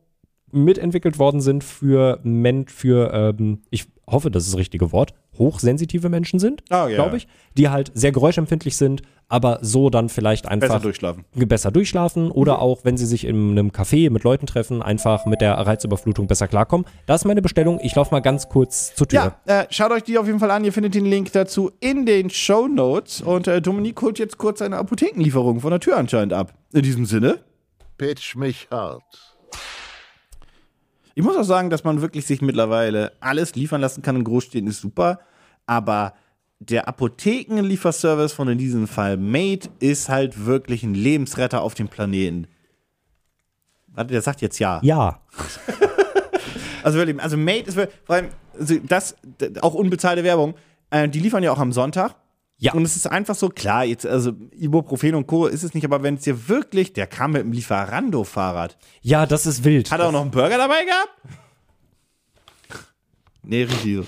[0.52, 6.08] mitentwickelt worden sind für Men, für, ähm, ich hoffe, das ist das richtige Wort, hochsensitive
[6.08, 6.94] Menschen sind, Ah, ja.
[6.94, 7.26] glaube ich,
[7.56, 11.24] die halt sehr geräuschempfindlich sind, aber so dann vielleicht einfach Besser durchschlafen.
[11.34, 15.40] besser durchschlafen oder auch, wenn sie sich in einem Café mit Leuten treffen, einfach mit
[15.40, 16.86] der Reizüberflutung besser klarkommen.
[17.06, 17.80] Das ist meine Bestellung.
[17.82, 19.34] Ich laufe mal ganz kurz zur Tür.
[19.48, 20.64] Ja, äh, schaut euch die auf jeden Fall an.
[20.64, 23.20] Ihr findet den Link dazu in den Show Notes.
[23.20, 26.54] Und äh, Dominik holt jetzt kurz eine Apothekenlieferung von der Tür anscheinend ab.
[26.72, 27.40] In diesem Sinne.
[27.98, 29.02] Pitch mich hart.
[31.18, 34.68] Ich muss auch sagen, dass man wirklich sich mittlerweile alles liefern lassen kann in Großstädten,
[34.68, 35.18] ist super.
[35.64, 36.12] Aber
[36.60, 42.48] der Apothekenlieferservice von in diesem Fall Made ist halt wirklich ein Lebensretter auf dem Planeten.
[43.86, 44.78] Warte, der sagt jetzt ja.
[44.82, 45.22] Ja.
[46.82, 49.16] Also wirklich, also Made ist wirklich, vor allem, also das,
[49.60, 50.54] auch unbezahlte Werbung,
[50.90, 52.14] äh, die liefern ja auch am Sonntag.
[52.58, 52.72] Ja.
[52.72, 55.46] Und es ist einfach so, klar, jetzt, also Ibuprofen und Co.
[55.46, 58.78] ist es nicht, aber wenn es dir wirklich, der kam mit dem Lieferando-Fahrrad.
[59.02, 59.90] Ja, das ist wild.
[59.90, 61.10] Hat er auch noch einen Burger dabei gehabt?
[63.42, 64.06] Nee, richtig.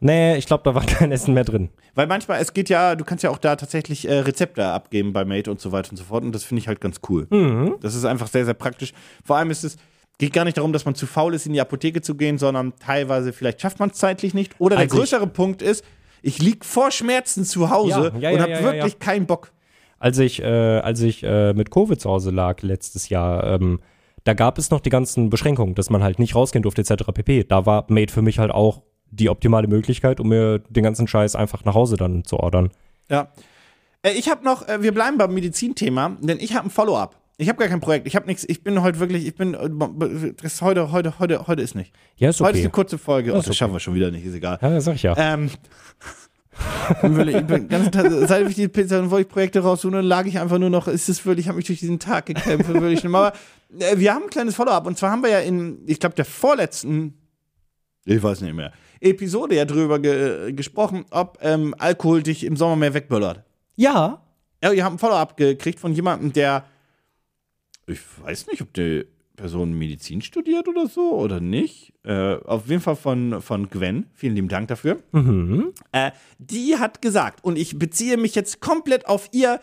[0.00, 1.70] Nee, ich glaube, da war kein Essen mehr drin.
[1.94, 5.24] Weil manchmal, es geht ja, du kannst ja auch da tatsächlich äh, Rezepte abgeben bei
[5.24, 6.24] Mate und so weiter und so fort.
[6.24, 7.26] Und das finde ich halt ganz cool.
[7.30, 7.76] Mhm.
[7.80, 8.92] Das ist einfach sehr, sehr praktisch.
[9.24, 9.76] Vor allem ist es,
[10.18, 12.74] geht gar nicht darum, dass man zu faul ist, in die Apotheke zu gehen, sondern
[12.78, 14.54] teilweise vielleicht schafft man es zeitlich nicht.
[14.58, 15.84] Oder der Also größere Punkt ist,
[16.22, 19.52] ich lieg vor Schmerzen zu Hause Ja, ja, und habe wirklich keinen Bock.
[19.98, 23.80] Als ich, äh, als ich äh, mit Covid zu Hause lag letztes Jahr, ähm,
[24.24, 27.04] da gab es noch die ganzen Beschränkungen, dass man halt nicht rausgehen durfte, etc.
[27.12, 27.44] pp.
[27.44, 31.36] Da war Made für mich halt auch die optimale Möglichkeit, um mir den ganzen Scheiß
[31.36, 32.70] einfach nach Hause dann zu ordern.
[33.10, 33.28] Ja.
[34.02, 37.21] Äh, ich habe noch, äh, wir bleiben beim Medizinthema, denn ich habe ein Follow-up.
[37.42, 38.06] Ich habe gar kein Projekt.
[38.06, 38.44] Ich habe nichts.
[38.48, 41.92] Ich bin heute wirklich, ich bin, äh, das ist heute, heute, heute, heute ist nicht.
[42.16, 42.60] Ja, ist Heute ist okay.
[42.60, 43.34] eine kurze Folge.
[43.34, 44.58] Oh, ist das schaffen wir schon wieder nicht, ist egal.
[44.62, 45.14] Ja, sag ich ja.
[45.16, 45.50] Ähm,
[47.02, 47.90] ich bin ganz,
[48.28, 51.08] seit ich die Pizza wollte ich Projekte raussuchen, dann lag ich einfach nur noch, ist
[51.08, 52.70] es wirklich, ich habe mich durch diesen Tag gekämpft,
[53.00, 53.14] schlimm.
[53.14, 53.32] Aber
[53.78, 56.24] äh, wir haben ein kleines Follow-up und zwar haben wir ja in, ich glaube, der
[56.24, 57.14] vorletzten,
[58.04, 62.76] ich weiß nicht mehr, Episode ja drüber ge gesprochen, ob ähm, Alkohol dich im Sommer
[62.76, 63.42] mehr wegböllert.
[63.74, 64.22] Ja.
[64.62, 66.64] Ja, ihr habt ein Follow-up gekriegt von jemandem, der,
[67.86, 69.04] ich weiß nicht, ob die
[69.36, 71.92] Person Medizin studiert oder so oder nicht.
[72.04, 74.06] Äh, auf jeden Fall von, von Gwen.
[74.14, 74.98] Vielen lieben Dank dafür.
[75.12, 75.72] Mhm.
[75.92, 79.60] Äh, die hat gesagt, und ich beziehe mich jetzt komplett auf ihr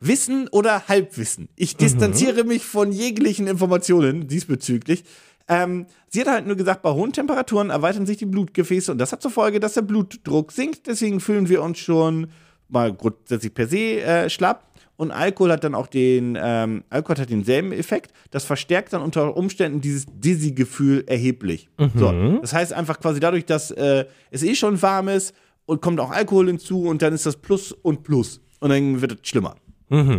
[0.00, 1.48] Wissen oder Halbwissen.
[1.54, 5.04] Ich distanziere mich von jeglichen Informationen diesbezüglich.
[5.48, 9.12] Ähm, sie hat halt nur gesagt, bei hohen Temperaturen erweitern sich die Blutgefäße und das
[9.12, 10.86] hat zur Folge, dass der Blutdruck sinkt.
[10.86, 12.28] Deswegen fühlen wir uns schon
[12.68, 14.71] mal grundsätzlich per se äh, schlapp.
[15.02, 18.12] Und Alkohol hat dann auch den, ähm, Alkohol hat denselben Effekt.
[18.30, 21.68] Das verstärkt dann unter Umständen dieses Dizzy-Gefühl erheblich.
[21.96, 25.34] So, das heißt einfach quasi dadurch, dass äh, es eh schon warm ist
[25.66, 28.40] und kommt auch Alkohol hinzu und dann ist das Plus und Plus.
[28.60, 29.56] Und dann wird es schlimmer.
[29.90, 30.14] Also,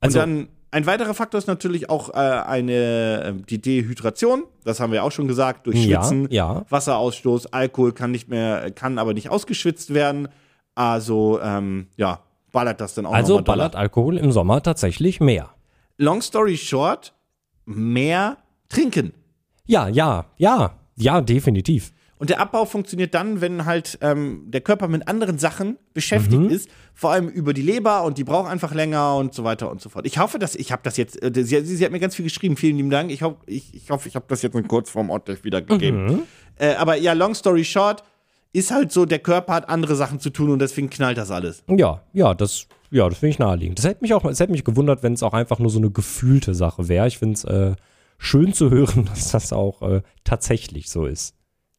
[0.00, 4.44] und dann ein weiterer Faktor ist natürlich auch äh, eine äh, die Dehydration.
[4.62, 6.64] Das haben wir auch schon gesagt durch Ja, Schwitzen, ja.
[6.68, 10.28] Wasserausstoß, Alkohol kann nicht mehr, kann aber nicht ausgeschwitzt werden.
[10.76, 12.20] Also ähm, ja,
[12.52, 15.50] ballert das dann auch also ballert Alkohol im Sommer tatsächlich mehr.
[15.96, 17.12] Long story short,
[17.64, 18.38] mehr
[18.68, 19.12] trinken.
[19.66, 21.92] Ja, ja, ja, ja, definitiv.
[22.20, 26.50] Und der Abbau funktioniert dann, wenn halt ähm, der Körper mit anderen Sachen beschäftigt Mhm.
[26.50, 29.80] ist, vor allem über die Leber und die braucht einfach länger und so weiter und
[29.80, 30.04] so fort.
[30.04, 32.56] Ich hoffe, dass ich habe das jetzt, äh, sie, sie hat mir ganz viel geschrieben,
[32.56, 33.12] vielen lieben Dank.
[33.12, 36.06] Ich, hoff, ich, ich hoffe, ich habe das jetzt in Kurzform ordentlich wiedergegeben.
[36.06, 36.22] Mhm.
[36.56, 38.02] Äh, aber ja, long story short,
[38.52, 41.62] ist halt so, der Körper hat andere Sachen zu tun und deswegen knallt das alles.
[41.68, 43.78] Ja, ja, das, ja, das finde ich naheliegend.
[43.78, 45.90] Das hätte mich auch, es hätte mich gewundert, wenn es auch einfach nur so eine
[45.90, 47.06] gefühlte Sache wäre.
[47.06, 47.76] Ich finde es äh,
[48.18, 51.34] schön zu hören, dass das auch äh, tatsächlich so ist.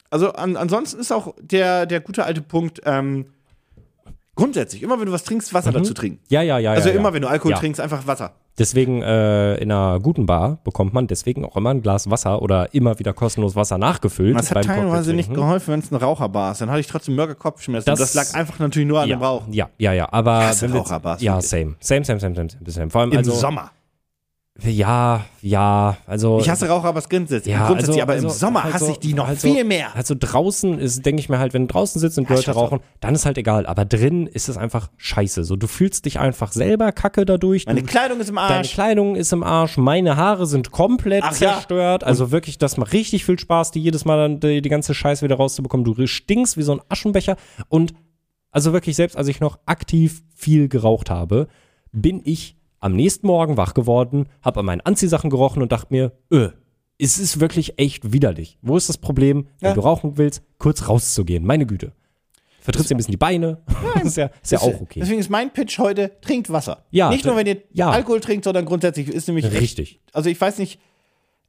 [0.10, 3.28] Also an, ansonsten ist auch der, der gute alte Punkt, ähm,
[4.40, 6.20] grundsätzlich, immer wenn du was trinkst, Wasser dazu trinken.
[6.30, 6.72] Ja, ja, ja.
[6.72, 6.94] Also Mhm.
[6.96, 7.14] ja, immer ja.
[7.16, 7.58] wenn du Alkohol ja.
[7.58, 8.32] trinkst, einfach Wasser.
[8.58, 12.74] Deswegen äh, in einer guten Bar bekommt man deswegen auch immer ein Glas Wasser oder
[12.74, 14.38] immer wieder kostenlos Wasser nachgefüllt.
[14.38, 16.60] Das hat teilweise nicht geholfen, wenn es eine Raucherbar ist.
[16.62, 17.86] Dann hatte ich trotzdem mörder Kopfschmerzen.
[17.86, 19.44] Das- Das, lag einfach natürlich nur an ja, dem Rauch.
[19.50, 22.90] ja, ja, ja, aber Raucherbars, ja, same, same, same, same, same, same, same.
[22.90, 23.72] Vor allem Im also Sommer.
[24.64, 28.74] Ja, ja, also Ich hasse Raucherbars grundsätzlich, ja, grundsätzlich also- aber im also- Sommer also-
[28.76, 29.96] hasse ich die noch also- viel mehr.
[29.96, 32.80] Also draußen ist, denke ich mir halt, wenn du draußen sitzt und Ja, Leute rauchen,
[33.00, 33.66] dann ist halt egal.
[33.66, 35.44] Aber drin ist es einfach scheiße.
[35.44, 37.66] So, du fühlst dich einfach selber kacke dadurch.
[37.66, 38.74] Meine du, Kleidung ist im Deine Arsch.
[38.74, 41.54] Kleidung ist im Arsch, meine Haare sind komplett Ach ja.
[41.54, 42.04] zerstört.
[42.04, 45.24] Also wirklich, das macht richtig viel Spaß, die jedes Mal dann die, die ganze Scheiße
[45.24, 45.84] wieder rauszubekommen.
[45.84, 47.36] Du stinkst wie so ein Aschenbecher.
[47.70, 47.94] Und
[48.52, 51.48] also wirklich, selbst als ich noch aktiv viel geraucht habe,
[51.92, 56.12] bin ich am nächsten Morgen wach geworden, habe an meinen Anziehsachen gerochen und dachte mir,
[56.32, 56.50] öh,
[56.98, 58.58] es ist wirklich echt widerlich.
[58.62, 59.74] Wo ist das Problem, wenn Ja.
[59.76, 61.46] du rauchen willst, kurz rauszugehen?
[61.46, 61.94] Meine Güte.
[62.62, 63.60] Vertrittst dir ein bisschen die Beine.
[64.04, 65.00] ist ja, ist ja auch okay.
[65.00, 66.84] Deswegen ist mein Pitch heute, trinkt Wasser.
[66.92, 67.90] Ja, Nicht nur, wenn ihr ja.
[67.90, 70.02] Alkohol trinkt, sondern grundsätzlich ist nämlich echt- Richtig.
[70.14, 70.80] Also ich weiß nicht,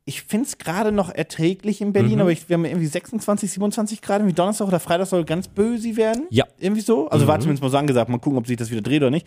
[0.05, 2.20] ich finde es gerade noch erträglich in Berlin, Mhm.
[2.22, 5.97] aber ich, wir haben irgendwie 26, 27 Grad, wie Donnerstag oder Freitag soll ganz böse
[5.97, 6.26] werden.
[6.31, 6.45] Ja.
[6.45, 6.51] Mhm.
[6.59, 7.09] Irgendwie so.
[7.09, 9.26] Also war zumindest mal so angesagt, mal gucken, ob sich das wieder dreht oder nicht.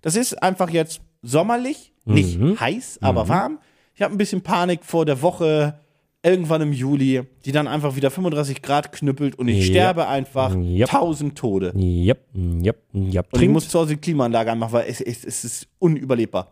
[0.00, 2.58] Das ist einfach jetzt sommerlich, nicht Mhm.
[2.60, 3.58] heiß, aber warm.
[3.94, 5.78] Ich habe ein bisschen Panik vor der Woche,
[6.24, 9.72] irgendwann im Juli, die dann einfach wieder 35 Grad knüppelt und ich Ja.
[9.72, 10.88] sterbe einfach Yep.
[10.88, 11.72] tausend Tode.
[11.76, 12.18] Yep,
[12.62, 13.26] yep, yep.
[13.32, 16.48] Und ich muss zu Hause die Klimaanlage anmachen, weil es, es, es ist unüberlebbar.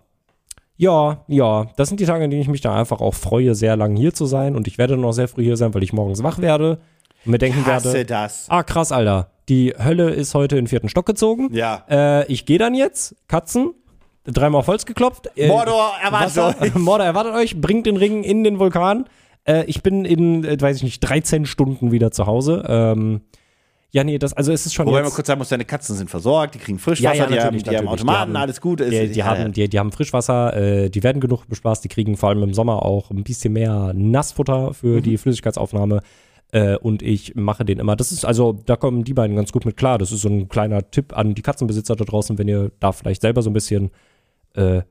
[0.77, 3.77] Ja, ja, das sind die Tage, in denen ich mich da einfach auch freue, sehr
[3.77, 4.57] lang hier zu sein.
[4.57, 6.79] Und ich werde noch sehr früh hier sein, weil ich morgens wach werde
[7.27, 8.47] und mir denken werde, das.
[8.49, 11.51] ah krass, Alter, die Hölle ist heute in den vierten Stock gezogen.
[11.53, 11.85] Ja.
[11.91, 13.75] Äh, ich gehe dann jetzt, Katzen,
[14.33, 15.29] dreimal auf Holz geklopft.
[15.37, 16.75] Äh, Mordor erwartet Wasser- euch.
[16.75, 19.05] Mordor erwartet euch, bringt den Ring in den Vulkan.
[19.45, 22.65] Äh, ich bin in, äh, weiß ich nicht, 13 Stunden wieder zu Hause.
[22.69, 23.21] Ähm,
[23.93, 26.09] ja, nee, das, also es ist schon Wobei man kurz sagen muss, deine Katzen sind
[26.09, 27.89] versorgt, die kriegen Frischwasser, Ja, ja, die, haben, die haben.
[27.89, 28.81] Automaten, Die haben- alles gut.
[28.81, 31.89] Es- Die, die, ja, haben, die, die haben Frischwasser, äh, die werden genug bespaßt, die
[31.89, 35.03] kriegen vor allem im Sommer auch ein bisschen mehr Nassfutter für Mhm.
[35.03, 36.03] die Flüssigkeitsaufnahme.
[36.53, 37.95] Äh, und ich mache den immer.
[37.97, 39.99] Das ist also, da kommen die beiden ganz gut mit klar.
[39.99, 43.23] Das ist so ein kleiner Tipp an die Katzenbesitzer da draußen, wenn ihr da vielleicht
[43.23, 43.91] selber so ein bisschen,
[44.55, 44.83] äh,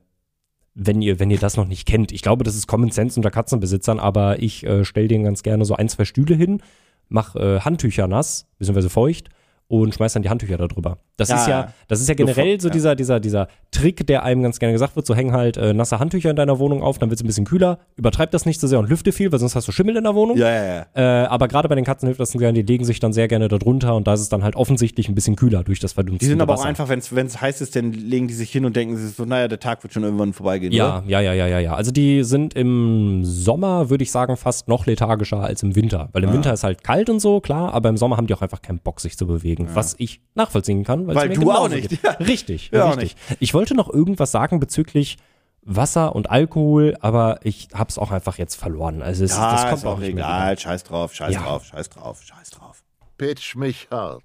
[0.74, 2.12] wenn ihr, wenn ihr das noch nicht kennt.
[2.12, 5.64] Ich glaube, das ist Common Sense unter Katzenbesitzern, aber ich äh, stelle denen ganz gerne
[5.64, 6.62] so ein, zwei Stühle hin,
[7.08, 9.30] mach äh, Handtücher nass, beziehungsweise feucht
[9.70, 10.98] und schmeiß dann die Handtücher da drüber.
[11.16, 14.42] Das Ja, ist ja, das ist ja generell so dieser, dieser, dieser Trick, der einem
[14.42, 17.08] ganz gerne gesagt wird, so häng halt äh, nasse Handtücher in deiner Wohnung auf, dann
[17.08, 19.54] wird es ein bisschen kühler, übertreib das nicht so sehr und lüfte viel, weil sonst
[19.54, 20.36] hast du Schimmel in der Wohnung.
[20.36, 20.64] ja, ja,
[20.94, 21.22] ja.
[21.22, 23.46] Äh, aber gerade bei den Katzen hilft das gerne, die legen sich dann sehr gerne
[23.46, 26.24] da drunter und da ist es dann halt offensichtlich ein bisschen kühler durch das verdunstende
[26.24, 26.68] Die sind aber auch Wasser.
[26.68, 29.46] einfach, wenn es heiß ist, dann legen die sich hin und denken sich so, naja,
[29.46, 30.72] der Tag wird schon irgendwann vorbeigehen.
[30.72, 31.74] Ja, ja, ja, ja, ja, ja.
[31.74, 36.08] Also die sind im Sommer, würde ich sagen, fast noch lethargischer als im Winter.
[36.12, 38.42] Weil im Winter ist halt kalt und so, klar, aber im Sommer haben die auch
[38.42, 39.59] einfach keinen Bock, sich zu bewegen.
[39.72, 41.06] Was ich nachvollziehen kann.
[41.06, 41.90] Weil es du auch nicht.
[42.02, 42.12] Ja.
[42.12, 43.16] Richtig, Ja, auch richtig.
[43.40, 45.18] Ich wollte noch irgendwas sagen bezüglich
[45.62, 49.02] Wasser und Alkohol, aber ich hab's auch einfach jetzt verloren.
[49.02, 50.58] Also es, Ja, das kommt ist auch nicht mehr egal.
[50.58, 51.42] Scheiß drauf, scheiß Ja.
[51.42, 52.82] drauf, scheiß drauf, scheiß drauf.
[53.18, 54.22] Pitch mich hart.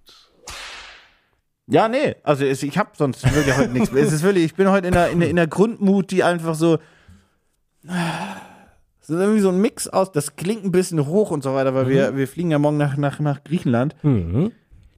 [1.67, 4.03] Ja, nee, also es, ich habe sonst wirklich heute nichts mehr.
[4.03, 6.53] Es ist wirklich, ich bin heute in der, in der, in der Grundmut, die einfach
[6.55, 6.77] so.
[9.01, 11.75] Es ist irgendwie so ein Mix aus, das klingt ein bisschen hoch und so weiter,
[11.75, 13.95] weil wir, wir fliegen ja morgen nach, nach, nach Griechenland.
[14.03, 14.51] Mhm.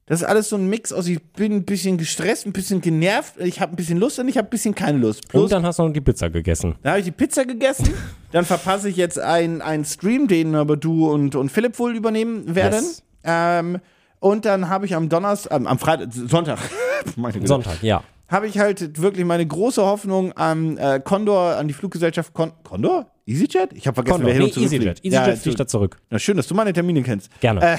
[0.08, 3.34] Das ist alles so ein Mix aus, ich bin ein bisschen gestresst, ein bisschen genervt,
[3.38, 5.28] ich habe ein bisschen Lust und ich habe ein bisschen keine Lust.
[5.28, 6.76] Plus, Und dann hast du noch die Pizza gegessen.
[6.82, 7.92] dann habe ich die Pizza gegessen,
[8.32, 12.54] dann verpasse ich jetzt einen, einen Stream, den aber du und, und Philipp wohl übernehmen
[12.54, 12.82] werden.
[12.82, 13.02] Yes.
[13.24, 13.78] Ähm,
[14.20, 16.58] und dann habe ich am Donnerstag, ähm, am Freitag, Sonntag,
[17.16, 18.02] meine Güte, Sonntag, ja.
[18.28, 23.10] habe ich halt wirklich meine große Hoffnung an äh, Condor, an die Fluggesellschaft Con Condor?
[23.26, 23.74] EasyJet?
[23.74, 24.26] Ich habe vergessen, Condor.
[24.28, 25.04] wer hin Nee, und zurück EasyJet.
[25.04, 25.98] EasyJet Ja, fliegt da zurück.
[26.08, 27.28] Na schön, dass du meine Termine kennst.
[27.40, 27.60] Gerne.
[27.74, 27.76] Äh,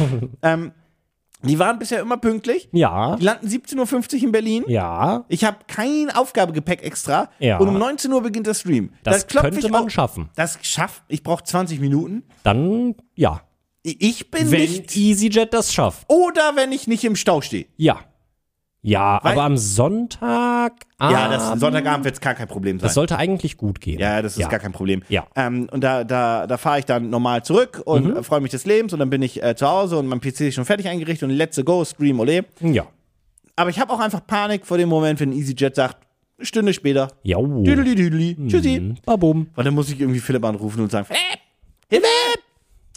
[0.42, 0.72] ähm,
[1.46, 2.68] die waren bisher immer pünktlich.
[2.72, 3.16] ja.
[3.16, 4.64] Die landen 17.50 Uhr in Berlin.
[4.66, 5.24] Ja.
[5.28, 7.28] Ich habe kein Aufgabegepäck extra.
[7.38, 7.58] Ja.
[7.58, 8.92] Und um 19 Uhr beginnt der Stream.
[9.02, 10.28] Das klopf könnte ich man auf- schaffen.
[10.36, 11.02] Das schafft.
[11.08, 12.24] Ich brauche 20 Minuten.
[12.42, 13.42] Dann, ja.
[13.82, 14.96] Ich bin Wenn nicht.
[14.96, 16.04] EasyJet das schafft.
[16.10, 17.66] Oder wenn ich nicht im Stau stehe.
[17.76, 18.00] Ja.
[18.86, 20.72] Ja, Weil- aber am Sonntag.
[21.00, 22.86] Ja, das Sonntagabend wird es gar kein Problem sein.
[22.86, 23.98] Das sollte eigentlich gut gehen.
[23.98, 25.02] Ja, das ist gar kein Problem.
[25.08, 25.26] Ja.
[25.34, 28.22] Ähm, und da, da, da fahre ich dann normal zurück und Mhm.
[28.22, 30.54] freue mich des Lebens und dann bin ich äh, zu Hause und mein PC ist
[30.54, 32.44] schon fertig eingerichtet und let's go, Stream, ole.
[32.60, 32.86] Ja.
[33.56, 35.96] Aber ich habe auch einfach Panik vor dem Moment, wenn EasyJet sagt,
[36.38, 37.38] eine Stunde später, Ja.
[37.40, 38.78] düdeli düdeli, tschüssi.
[38.80, 38.94] Mhm.
[39.04, 39.48] Babum.
[39.56, 41.22] Und dann muss ich irgendwie Philipp anrufen und sagen, Philipp,
[41.90, 42.06] Hilfe!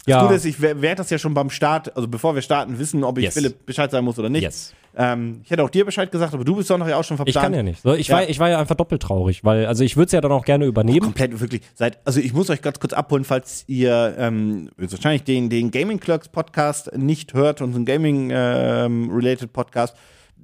[0.06, 0.22] Ja.
[0.26, 3.04] Gut ist, ich wer- werde das ja schon beim Start, also bevor wir starten, wissen,
[3.04, 3.34] ob ich Yes.
[3.34, 4.42] Philipp Bescheid sagen muss oder nicht.
[4.42, 4.72] Yes.
[4.96, 7.16] Ähm, ich hätte auch dir Bescheid gesagt, aber du bist doch noch ja auch schon
[7.16, 7.36] verplant.
[7.36, 7.82] Ich kann ja nicht.
[7.82, 8.16] So, ich, Ja.
[8.16, 10.44] War, ich war ja einfach doppelt traurig, weil, also ich würde es ja dann auch
[10.44, 11.00] gerne übernehmen.
[11.00, 15.48] komplett wirklich seit also ich muss euch ganz kurz abholen falls ihr ähm, wahrscheinlich den
[15.50, 19.96] den Gaming Clerks Podcast nicht hört unseren Gaming ähm, related Podcast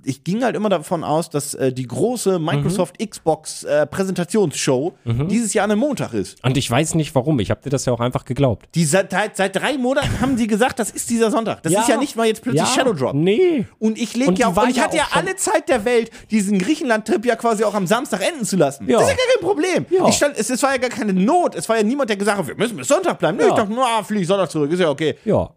[0.07, 5.52] ich ging halt immer davon aus, dass äh, die große Microsoft Xbox äh, Präsentationsshow dieses
[5.54, 6.42] Jahr an einem Montag ist.
[6.44, 7.38] Und ich weiß nicht warum.
[7.40, 8.66] Ich habe dir das ja auch einfach geglaubt.
[8.74, 11.62] Die seit, seit, drei Monaten haben die gesagt, das ist dieser Sonntag.
[11.62, 13.14] Das ist ja nicht mal jetzt plötzlich Shadow Drop.
[13.14, 13.66] Nee.
[13.78, 16.11] Und ich leg Und ja auch, und ich ja hatte ja alle Zeit der Welt,
[16.30, 18.88] diesen Griechenland-Trip ja quasi auch am Samstag enden zu lassen.
[18.88, 18.98] Ja.
[18.98, 19.86] Das ist ja gar kein Problem.
[19.90, 20.09] Ja.
[20.09, 21.54] Ich stand, es, es war ja gar keine Not.
[21.54, 23.36] Es war ja niemand, der gesagt hat, wir müssen bis Sonntag bleiben.
[23.38, 23.48] Nee, Ja.
[23.50, 25.16] Ich dachte, nur, ah, flieg ich Sonntag zurück, ist ja okay.
[25.24, 25.50] Ja.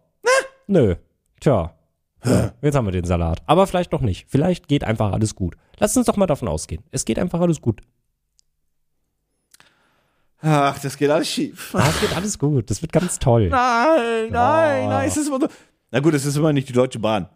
[0.66, 0.94] Nö.
[1.40, 1.74] Tja.
[2.62, 3.42] Jetzt haben wir den Salat.
[3.46, 4.26] Aber vielleicht doch nicht.
[4.28, 5.56] Vielleicht geht einfach alles gut.
[5.78, 6.82] Lass uns doch mal davon ausgehen.
[6.90, 7.80] Es geht einfach alles gut.
[10.42, 11.74] Ach, das geht alles schief.
[11.74, 12.70] Ah, es geht alles gut.
[12.70, 13.48] Das wird ganz toll.
[13.50, 14.88] Nein, nein, Ja.
[14.88, 15.48] nein, es ist immer so.
[15.90, 17.28] Na gut, es ist immer nicht die Deutsche Bahn.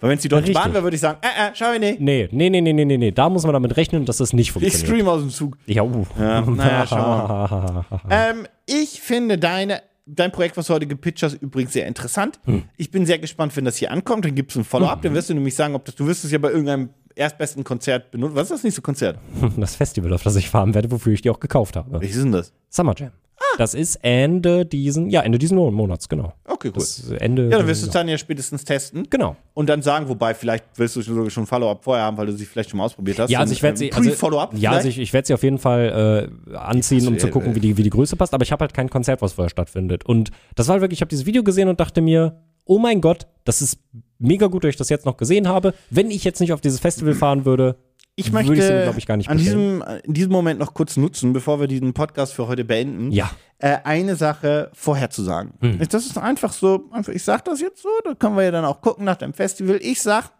[0.00, 0.62] Weil wenn es die Deutsche Richtig.
[0.62, 2.00] Bahn wäre, würde ich sagen, äh, äh, schau ich nicht.
[2.00, 3.10] Nee, nee, nee, nee, nee, nee, nee.
[3.12, 4.86] Da muss man damit rechnen, dass das nicht Ich funktioniert.
[4.86, 5.56] stream aus dem Zug.
[5.66, 6.04] Ja, uh.
[6.18, 7.84] Ja, naja, schau mal.
[8.10, 12.40] Ähm, ich finde deine, dein Projekt, was du heute gepitcht hast, übrigens sehr interessant.
[12.44, 12.64] Hm.
[12.76, 14.24] Ich bin sehr gespannt, wenn das hier ankommt.
[14.24, 15.02] Dann gibt es ein Follow-up.
[15.02, 18.10] Dann wirst du nämlich sagen, ob das, du wirst es ja bei irgendeinem erstbesten Konzert
[18.10, 18.34] benutzen.
[18.34, 19.18] Was ist das nächste Konzert?
[19.56, 22.00] Das Festival, auf das ich fahren werde, wofür ich die auch gekauft habe.
[22.00, 22.52] Welches ist denn das?
[22.68, 23.10] Summer Jam.
[23.58, 26.32] Das ist Ende diesen, ja, Ende diesen Monats, genau.
[26.46, 26.74] Okay, cool.
[26.74, 27.44] Das Ende.
[27.50, 29.06] ja, dann wirst du es dann ja spätestens testen.
[29.10, 29.36] Genau.
[29.54, 32.32] Und dann sagen, wobei, vielleicht willst du sogar schon ein Follow-up vorher haben, weil du
[32.32, 33.30] sie vielleicht schon mal ausprobiert hast.
[33.30, 33.92] Ja, also ich werde äh, sie.
[33.92, 34.54] Also, Pre-Follow-up.
[34.56, 37.60] ja, also ich, ich werde sie auf jeden Fall äh, anziehen, um zu gucken, wie
[37.60, 38.34] die, wie die Größe passt.
[38.34, 40.04] Aber ich habe halt kein Konzert, was vorher stattfindet.
[40.04, 43.00] Und das war halt wirklich, ich habe dieses Video gesehen und dachte mir, oh mein
[43.00, 43.78] Gott, das ist
[44.18, 45.74] mega gut, dass ich das jetzt noch gesehen habe.
[45.90, 47.76] Wenn ich jetzt nicht auf dieses Festival fahren würde,
[48.14, 51.32] ich möchte ich glaube ich, gar nicht an diesem, in diesem Moment noch kurz nutzen,
[51.32, 53.30] bevor wir diesen Podcast für heute beenden, Ja.
[53.58, 55.54] äh, eine Sache vorherzusagen.
[55.60, 55.78] Hm.
[55.88, 58.64] Das ist einfach so, einfach, ich sag das jetzt so, da können wir ja dann
[58.66, 59.78] auch gucken nach dem Festival.
[59.82, 60.30] Ich sag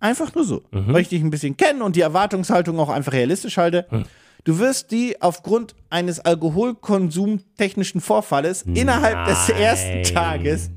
[0.00, 0.92] einfach nur so, Mhm.
[0.92, 3.86] weil ich dich ein bisschen kenne und die Erwartungshaltung auch einfach realistisch halte.
[3.88, 4.04] Hm.
[4.44, 10.70] Du wirst die aufgrund eines alkoholkonsumtechnischen Vorfalles innerhalb des ersten Tages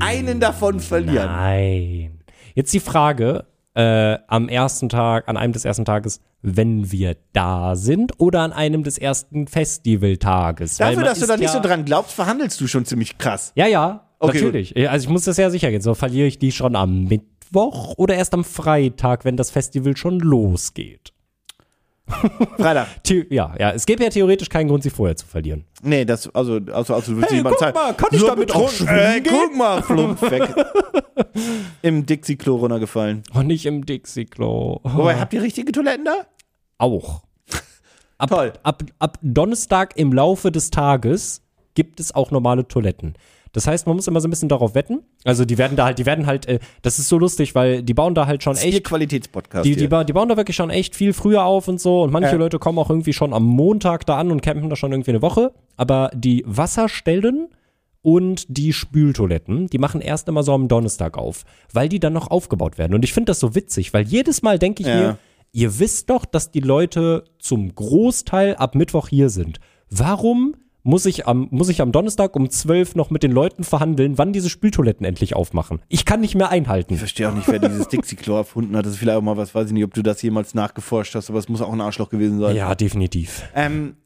[0.00, 1.26] einen davon verlieren.
[1.26, 2.20] Nein.
[2.54, 3.44] Jetzt die Frage,
[3.74, 8.52] äh, am ersten Tag, an einem des ersten Tages, wenn wir da sind oder an
[8.52, 10.76] einem des ersten Festivaltages?
[10.76, 13.52] Dafür, dass du da nicht ja, so dran glaubst, verhandelst du schon ziemlich krass.
[13.54, 14.74] Ja, ja, Okay, natürlich.
[14.76, 15.82] Ja, Also ich muss das ja sicher gehen.
[15.82, 20.20] So verliere ich die schon am Mittwoch oder erst am Freitag, wenn das Festival schon
[20.20, 21.12] losgeht.
[22.58, 22.88] Freitag.
[23.30, 25.64] Ja, ja, es gäbe ja theoretisch keinen Grund, sie vorher zu verlieren.
[25.82, 27.74] Nee, das, also, also, also du Hey, jemand guck zeigen.
[27.78, 29.32] mal, kann ich so damit auch schwimmen gehen?
[29.32, 30.54] guck mal, flump weg.
[31.82, 33.22] Im Dixie-Klo runtergefallen.
[33.34, 34.80] Und nicht im Dixie-Klo.
[34.82, 36.26] Wobei, habt ihr richtige Toiletten da?
[36.78, 37.22] Auch.
[38.18, 38.52] Ab, Toll.
[38.62, 41.42] Ab, ab Donnerstag im Laufe des Tages
[41.74, 43.14] gibt es auch normale Toiletten.
[43.52, 45.00] Das heißt, man muss immer so ein bisschen darauf wetten.
[45.24, 47.92] Also die werden da halt, die werden halt, äh, das ist so lustig, weil die
[47.94, 49.64] bauen da halt schon Das echt Qualitätspodcast.
[49.66, 52.02] Die, die, ba- die bauen da wirklich schon echt viel früher auf und so.
[52.02, 52.36] Und manche Ja.
[52.38, 55.22] Leute kommen auch irgendwie schon am Montag da an und campen da schon irgendwie eine
[55.22, 55.52] Woche.
[55.76, 57.48] Aber die Wasserstellen
[58.00, 62.30] und die Spültoiletten, die machen erst immer so am Donnerstag auf, weil die dann noch
[62.30, 62.94] aufgebaut werden.
[62.94, 64.96] Und ich finde das so witzig, weil jedes Mal denke ich Ja.
[64.96, 65.18] mir,
[65.52, 69.60] ihr wisst doch, dass die Leute zum Großteil ab Mittwoch hier sind.
[69.90, 74.18] Warum muss ich am, muss ich am Donnerstag um 12 noch mit den Leuten verhandeln,
[74.18, 75.80] wann diese Spültoiletten endlich aufmachen?
[75.88, 76.94] Ich kann nicht mehr einhalten.
[76.94, 78.84] ich verstehe auch nicht, wer dieses Dixie-Klo erfunden hat.
[78.86, 81.30] Das ist vielleicht auch mal was, weiß ich nicht, ob du das jemals nachgeforscht hast,
[81.30, 82.56] aber es muss auch ein Arschloch gewesen sein.
[82.56, 83.42] Ja, definitiv.
[83.54, 83.96] Ähm,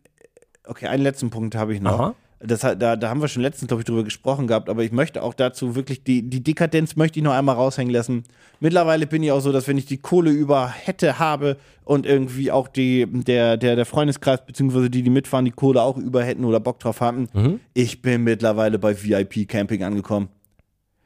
[0.67, 1.99] okay, einen letzten Punkt habe ich noch.
[1.99, 2.15] Aha.
[2.47, 5.23] Das, da, da haben wir schon letztens, glaube ich, drüber gesprochen gehabt, aber ich möchte
[5.23, 8.25] auch dazu wirklich, die, die Dekadenz möchte ich noch einmal raushängen lassen.
[8.61, 12.51] Mittlerweile bin ich auch so, dass wenn ich die Kohle über hätte, habe und irgendwie
[12.51, 16.45] auch die, der, der, der Freundeskreis, beziehungsweise die, die mitfahren, die Kohle auch über hätten
[16.45, 17.61] oder Bock drauf haben, Mhm.
[17.75, 20.29] ich bin mittlerweile bei VIP-Camping angekommen.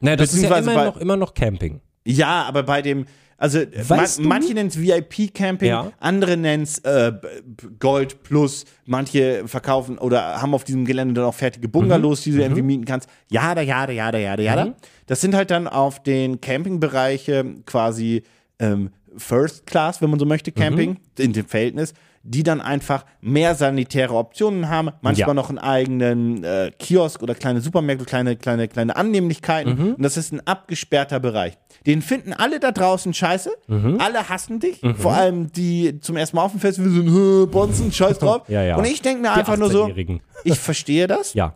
[0.00, 1.80] Naja, das ist ja immer noch, immer noch Camping.
[2.06, 3.04] Ja, aber bei dem,
[3.40, 5.90] Also Weißt man, manche nennen es VIP-Camping, Ja.
[5.98, 7.10] andere nennen es äh,
[7.78, 12.42] Gold Plus, manche verkaufen oder haben auf diesem Gelände dann auch fertige Bungalows, die du
[12.42, 13.08] irgendwie mieten kannst.
[13.30, 14.74] Jada, jada, jada, jada, jada.
[15.06, 18.22] Das sind halt dann auf den Campingbereiche quasi
[18.58, 23.54] ähm, First Class, wenn man so möchte, Camping, in dem Verhältnis, die dann einfach mehr
[23.54, 25.34] sanitäre Optionen haben, manchmal Ja.
[25.34, 29.94] noch einen eigenen äh, Kiosk oder kleine Supermärkte, kleine, kleine, kleine Annehmlichkeiten.
[29.94, 31.56] Und das ist ein abgesperrter Bereich.
[31.86, 33.50] Den finden alle da draußen scheiße.
[33.98, 34.80] Alle hassen dich.
[34.98, 38.42] Vor allem die zum ersten Mal auf dem Festival sind, "Hä, Bonzen, scheiß drauf.
[38.48, 38.76] Ja, ja.
[38.76, 40.20] Und ich denke mir Die einfach nur so, 18-Jährigen.
[40.44, 41.32] ich verstehe das.
[41.34, 41.54] Ja.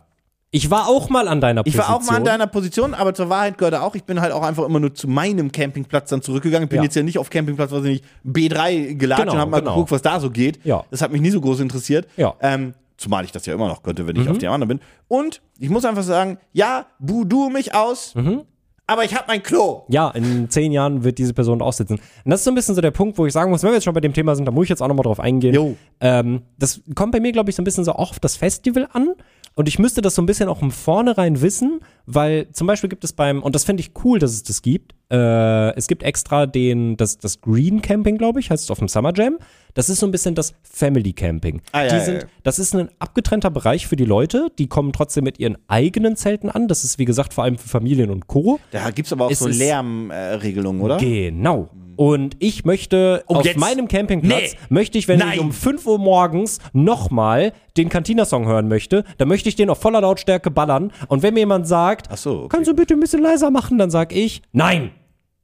[0.55, 1.87] Ich war auch mal an deiner Ich Position.
[1.89, 4.41] war auch mal an deiner Position, aber zur Wahrheit gehört auch, ich bin halt auch
[4.41, 6.63] einfach immer nur zu meinem Campingplatz dann zurückgegangen.
[6.65, 6.83] Ich bin Ja.
[6.83, 9.71] jetzt ja nicht auf Campingplatz, was ich nicht, B3 gelatscht Genau, und hab mal genau.
[9.73, 10.59] geguckt, was da so geht.
[10.63, 10.85] Ja.
[10.91, 12.07] Das hat mich nie so groß interessiert.
[12.15, 12.29] Ja.
[12.29, 12.33] Mhm.
[12.41, 14.79] Ähm, zumal ich das ja immer noch könnte, wenn ich auf dem anderen bin.
[15.09, 18.43] Und ich muss einfach sagen, ja, buh du mich aus, Mhm.
[18.87, 19.81] aber ich habe mein Klo.
[19.89, 21.97] Ja, in zehn Jahren wird diese Person aussitzen.
[22.23, 23.75] Und das ist so ein bisschen so der Punkt, wo ich sagen muss, wenn wir
[23.75, 25.53] jetzt schon bei dem Thema sind, da muss ich jetzt auch nochmal drauf eingehen.
[25.53, 25.75] Jo.
[25.99, 28.87] Ähm, das kommt bei mir, glaube ich, so ein bisschen so auch auf das Festival
[28.93, 29.09] an.
[29.55, 33.03] Und ich müsste das so ein bisschen auch im Vornherein wissen, weil zum Beispiel gibt
[33.03, 36.45] es beim, und das finde ich cool, dass es das gibt, äh, es gibt extra
[36.45, 39.37] den, das, das Green Camping, glaube ich, heißt es auf dem Summer Jam.
[39.73, 41.61] Das ist so ein bisschen das Family Camping.
[41.73, 42.27] Ah, ja, die sind, ja.
[42.43, 46.49] Das ist ein abgetrennter Bereich für die Leute, die kommen trotzdem mit ihren eigenen Zelten
[46.49, 46.67] an.
[46.67, 48.59] Das ist, wie gesagt, vor allem für Familien und Co.
[48.71, 50.97] Da gibt's aber auch Es so Lärmregelungen, oder?
[50.97, 51.69] Genau.
[51.97, 53.57] Und ich möchte Oh, auf jetzt?
[53.57, 54.57] meinem Campingplatz, Nee.
[54.69, 55.33] möchte ich, wenn Nein.
[55.35, 59.79] ich um 5 Uhr morgens nochmal den Cantina-Song hören möchte, dann möchte ich den auf
[59.79, 60.91] voller Lautstärke ballern.
[61.07, 62.47] Und wenn mir jemand sagt, so, okay.
[62.49, 64.91] kannst du bitte ein bisschen leiser machen, dann sag ich, nein.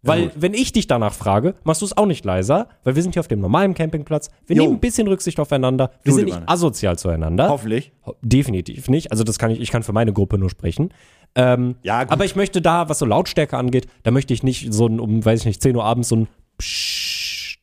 [0.03, 3.13] Weil, wenn ich dich danach frage, machst du es auch nicht leiser, weil wir sind
[3.13, 4.29] hier auf dem normalen Campingplatz.
[4.47, 4.63] Wir Jo.
[4.63, 5.91] nehmen ein bisschen Rücksicht aufeinander.
[6.03, 6.47] Wir Du, sind nicht Mann.
[6.47, 7.49] asozial zueinander.
[7.49, 7.91] Hoffentlich.
[8.07, 9.11] Ho- Definitiv nicht.
[9.11, 10.89] Also das kann ich, ich kann für meine Gruppe nur sprechen.
[11.35, 12.11] Ähm, Ja, gut.
[12.13, 15.23] aber ich möchte da, was so Lautstärke angeht, da möchte ich nicht so ein, um,
[15.23, 16.27] weiß ich nicht, 10 Uhr abends so ein
[16.57, 17.59] Psst.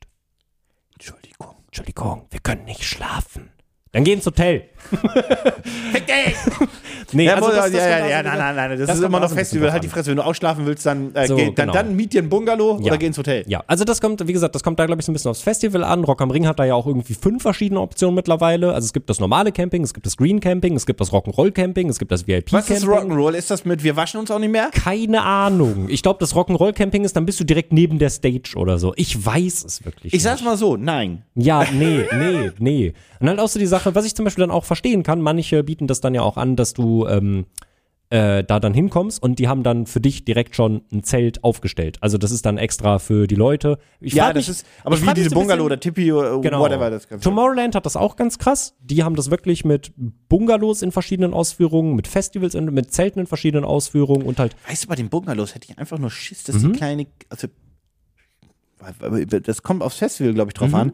[0.95, 1.55] Entschuldigung.
[1.67, 3.51] Entschuldigung, wir können nicht schlafen.
[3.93, 4.65] Dann geh ins Hotel.
[5.93, 6.37] Fick dich!
[7.13, 9.05] Nee, Ja, also das, das ja, ja, ja, so nein, nein, nein, das, das ist
[9.05, 9.73] immer noch so ein bisschen Festival.
[9.73, 9.89] Halt die.
[9.89, 10.11] Fresse.
[10.11, 11.73] Wenn du ausschlafen willst, dann, äh, So, geh, dann, genau.
[11.73, 12.87] dann miet dir ein Bungalow Ja.
[12.89, 13.45] oder geh ins Hotel.
[13.47, 15.41] Ja, also das kommt, wie gesagt, das kommt da, glaube ich, so ein bisschen aufs
[15.43, 16.05] Festival an.
[16.05, 18.75] Rock am Ring hat da ja auch irgendwie fünf verschiedene Optionen mittlerweile.
[18.75, 21.51] Also es gibt das normale Camping, es gibt das Green Camping, es gibt das Rock'n'Roll
[21.53, 22.77] Camping, es gibt das VIP Was Camping.
[22.77, 23.33] ist Rock'n'Roll?
[23.35, 24.69] Ist das mit wir waschen uns auch nicht mehr?
[24.73, 25.87] Keine Ahnung.
[25.89, 28.93] Ich glaube, das Rock'n'Roll Camping ist, dann bist du direkt neben der Stage oder so.
[28.97, 30.23] Ich weiß es wirklich Ich nicht.
[30.25, 31.23] sag's mal so, nein.
[31.35, 32.93] Ja, nee, nee, nee.
[33.21, 35.65] Und halt auch so die Sache, was ich zum Beispiel dann auch verstehen kann, manche
[35.65, 37.47] bieten das dann ja auch an, dass du ähm,
[38.11, 41.99] äh, da dann hinkommst und die haben dann für dich direkt schon ein Zelt aufgestellt.
[42.01, 43.79] Also das ist dann extra für die Leute.
[44.01, 46.61] Ich Ja, das mich- ist, aber wie diese so Bungalow bisschen- oder Tippi oder Genau.
[46.61, 47.23] whatever das Ganze.
[47.25, 48.75] Tomorrowland hat das auch ganz krass.
[48.81, 49.93] Die haben das wirklich mit
[50.31, 54.85] Bungalows in verschiedenen Ausführungen, mit Festivals, in, mit Zelten in verschiedenen Ausführungen und halt Weißt
[54.85, 56.73] du, bei den Bungalows hätte ich einfach nur Schiss, dass Mhm.
[56.73, 57.49] die kleine, also,
[59.43, 60.75] das kommt aufs Festival, glaube ich, drauf Mhm.
[60.75, 60.93] an.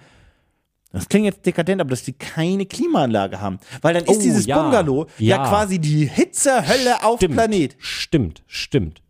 [0.94, 3.58] Das klingt jetzt dekadent, aber dass die keine Klimaanlage haben.
[3.82, 4.62] Weil dann ist Oh, dieses ja.
[4.62, 5.36] Bungalow ja.
[5.36, 5.48] Ja.
[5.48, 7.34] quasi die Hitzehölle auf Stimmt.
[7.34, 7.76] Planet.
[7.78, 9.02] Stimmt, stimmt.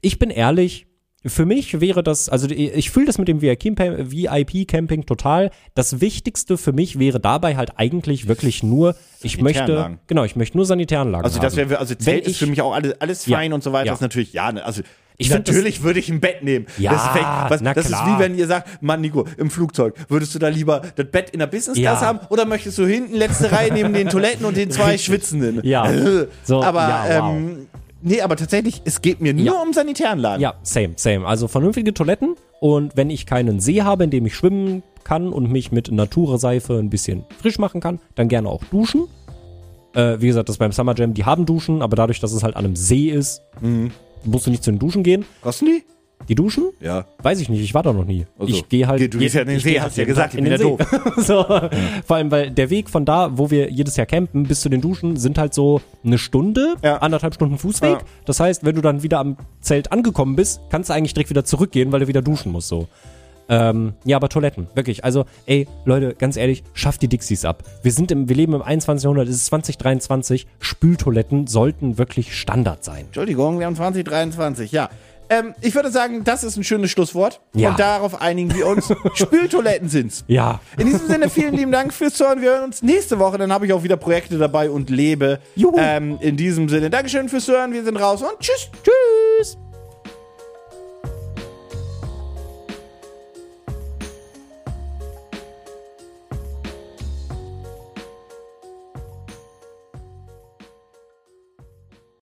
[0.00, 0.86] Ich bin ehrlich,
[1.26, 5.50] für mich wäre das, also ich fühle das mit dem VIP-Camping total.
[5.74, 10.56] Das Wichtigste für mich wäre dabei halt eigentlich wirklich nur, ich möchte, genau, ich möchte
[10.56, 13.38] nur Sanitäranlagen Also das wäre, also Zelt ist ich- für mich auch alles, alles Ja.
[13.38, 13.86] fein und so weiter.
[13.86, 13.92] Ja.
[13.92, 14.82] Das ist natürlich, ja, ne, also
[15.20, 16.66] Ich natürlich würde ich ein Bett nehmen.
[16.78, 18.06] Ja, das ist, was, na das klar.
[18.08, 21.30] ist wie wenn ihr sagt, Mann, Nico, im Flugzeug, würdest du da lieber das Bett
[21.30, 22.06] in der Business Class Ja.
[22.06, 25.60] haben oder möchtest du hinten letzte Reihe neben den Toiletten und den zwei Schwitzenden?
[25.64, 25.90] Ja.
[26.44, 27.34] So, aber ja, wow.
[27.36, 27.66] ähm,
[28.00, 29.52] nee, aber tatsächlich, es geht mir nur Ja.
[29.60, 30.40] um Sanitäranlagen.
[30.40, 31.26] Ja, same, same.
[31.26, 35.50] Also vernünftige Toiletten und wenn ich keinen See habe, in dem ich schwimmen kann und
[35.50, 39.08] mich mit Naturseife ein bisschen frisch machen kann, dann gerne auch duschen.
[39.94, 42.54] Äh, wie gesagt, das beim Summer Jam, die haben Duschen, aber dadurch, dass es halt
[42.56, 43.90] an einem See ist, Mhm.
[44.24, 45.24] Musst du nicht zu den Duschen gehen.
[45.42, 45.84] Kosten die?
[46.28, 46.70] Die Duschen?
[46.80, 47.06] Ja.
[47.22, 48.26] Weiß ich nicht, ich war da noch nie.
[48.38, 49.14] Also, ich gehe halt.
[49.14, 50.58] du gehst ja in den See, geh hast ja jeden gesagt, Tag ich bin ja
[50.58, 50.76] See.
[51.22, 51.44] so,
[52.06, 54.80] Vor allem, weil der Weg von da, wo wir jedes Jahr campen, bis zu den
[54.80, 56.98] Duschen, sind halt so eine Stunde, Ja.
[56.98, 57.90] anderthalb Stunden Fußweg.
[57.90, 57.98] Ja.
[58.26, 61.44] Das heißt, wenn du dann wieder am Zelt angekommen bist, kannst du eigentlich direkt wieder
[61.44, 62.68] zurückgehen, weil du wieder duschen musst.
[62.68, 62.88] So.
[63.48, 65.04] Ähm, ja, aber Toiletten, wirklich.
[65.04, 67.62] Also, ey, Leute, ganz ehrlich, schafft die Dixies ab.
[67.82, 69.04] Wir sind im, wir leben im 21.
[69.04, 70.46] Jahrhundert, es ist 2023.
[70.60, 73.06] Spültoiletten sollten wirklich Standard sein.
[73.06, 74.90] Entschuldigung, wir haben 2023, ja.
[75.30, 77.40] Ähm, ich würde sagen, das ist ein schönes Schlusswort.
[77.54, 77.70] Ja.
[77.70, 78.92] Und darauf einigen wir uns.
[79.14, 80.24] Spültoiletten sind's.
[80.26, 80.60] Ja.
[80.78, 82.40] In diesem Sinne, vielen lieben Dank fürs Zuhören.
[82.40, 83.38] Wir hören uns nächste Woche.
[83.38, 85.38] Dann habe ich auch wieder Projekte dabei und lebe.
[85.54, 85.76] Juhu.
[85.78, 87.72] Ähm, in diesem Sinne, Dankeschön fürs Zuhören.
[87.72, 88.70] Wir sind raus und tschüss.
[88.82, 89.58] Tschüss.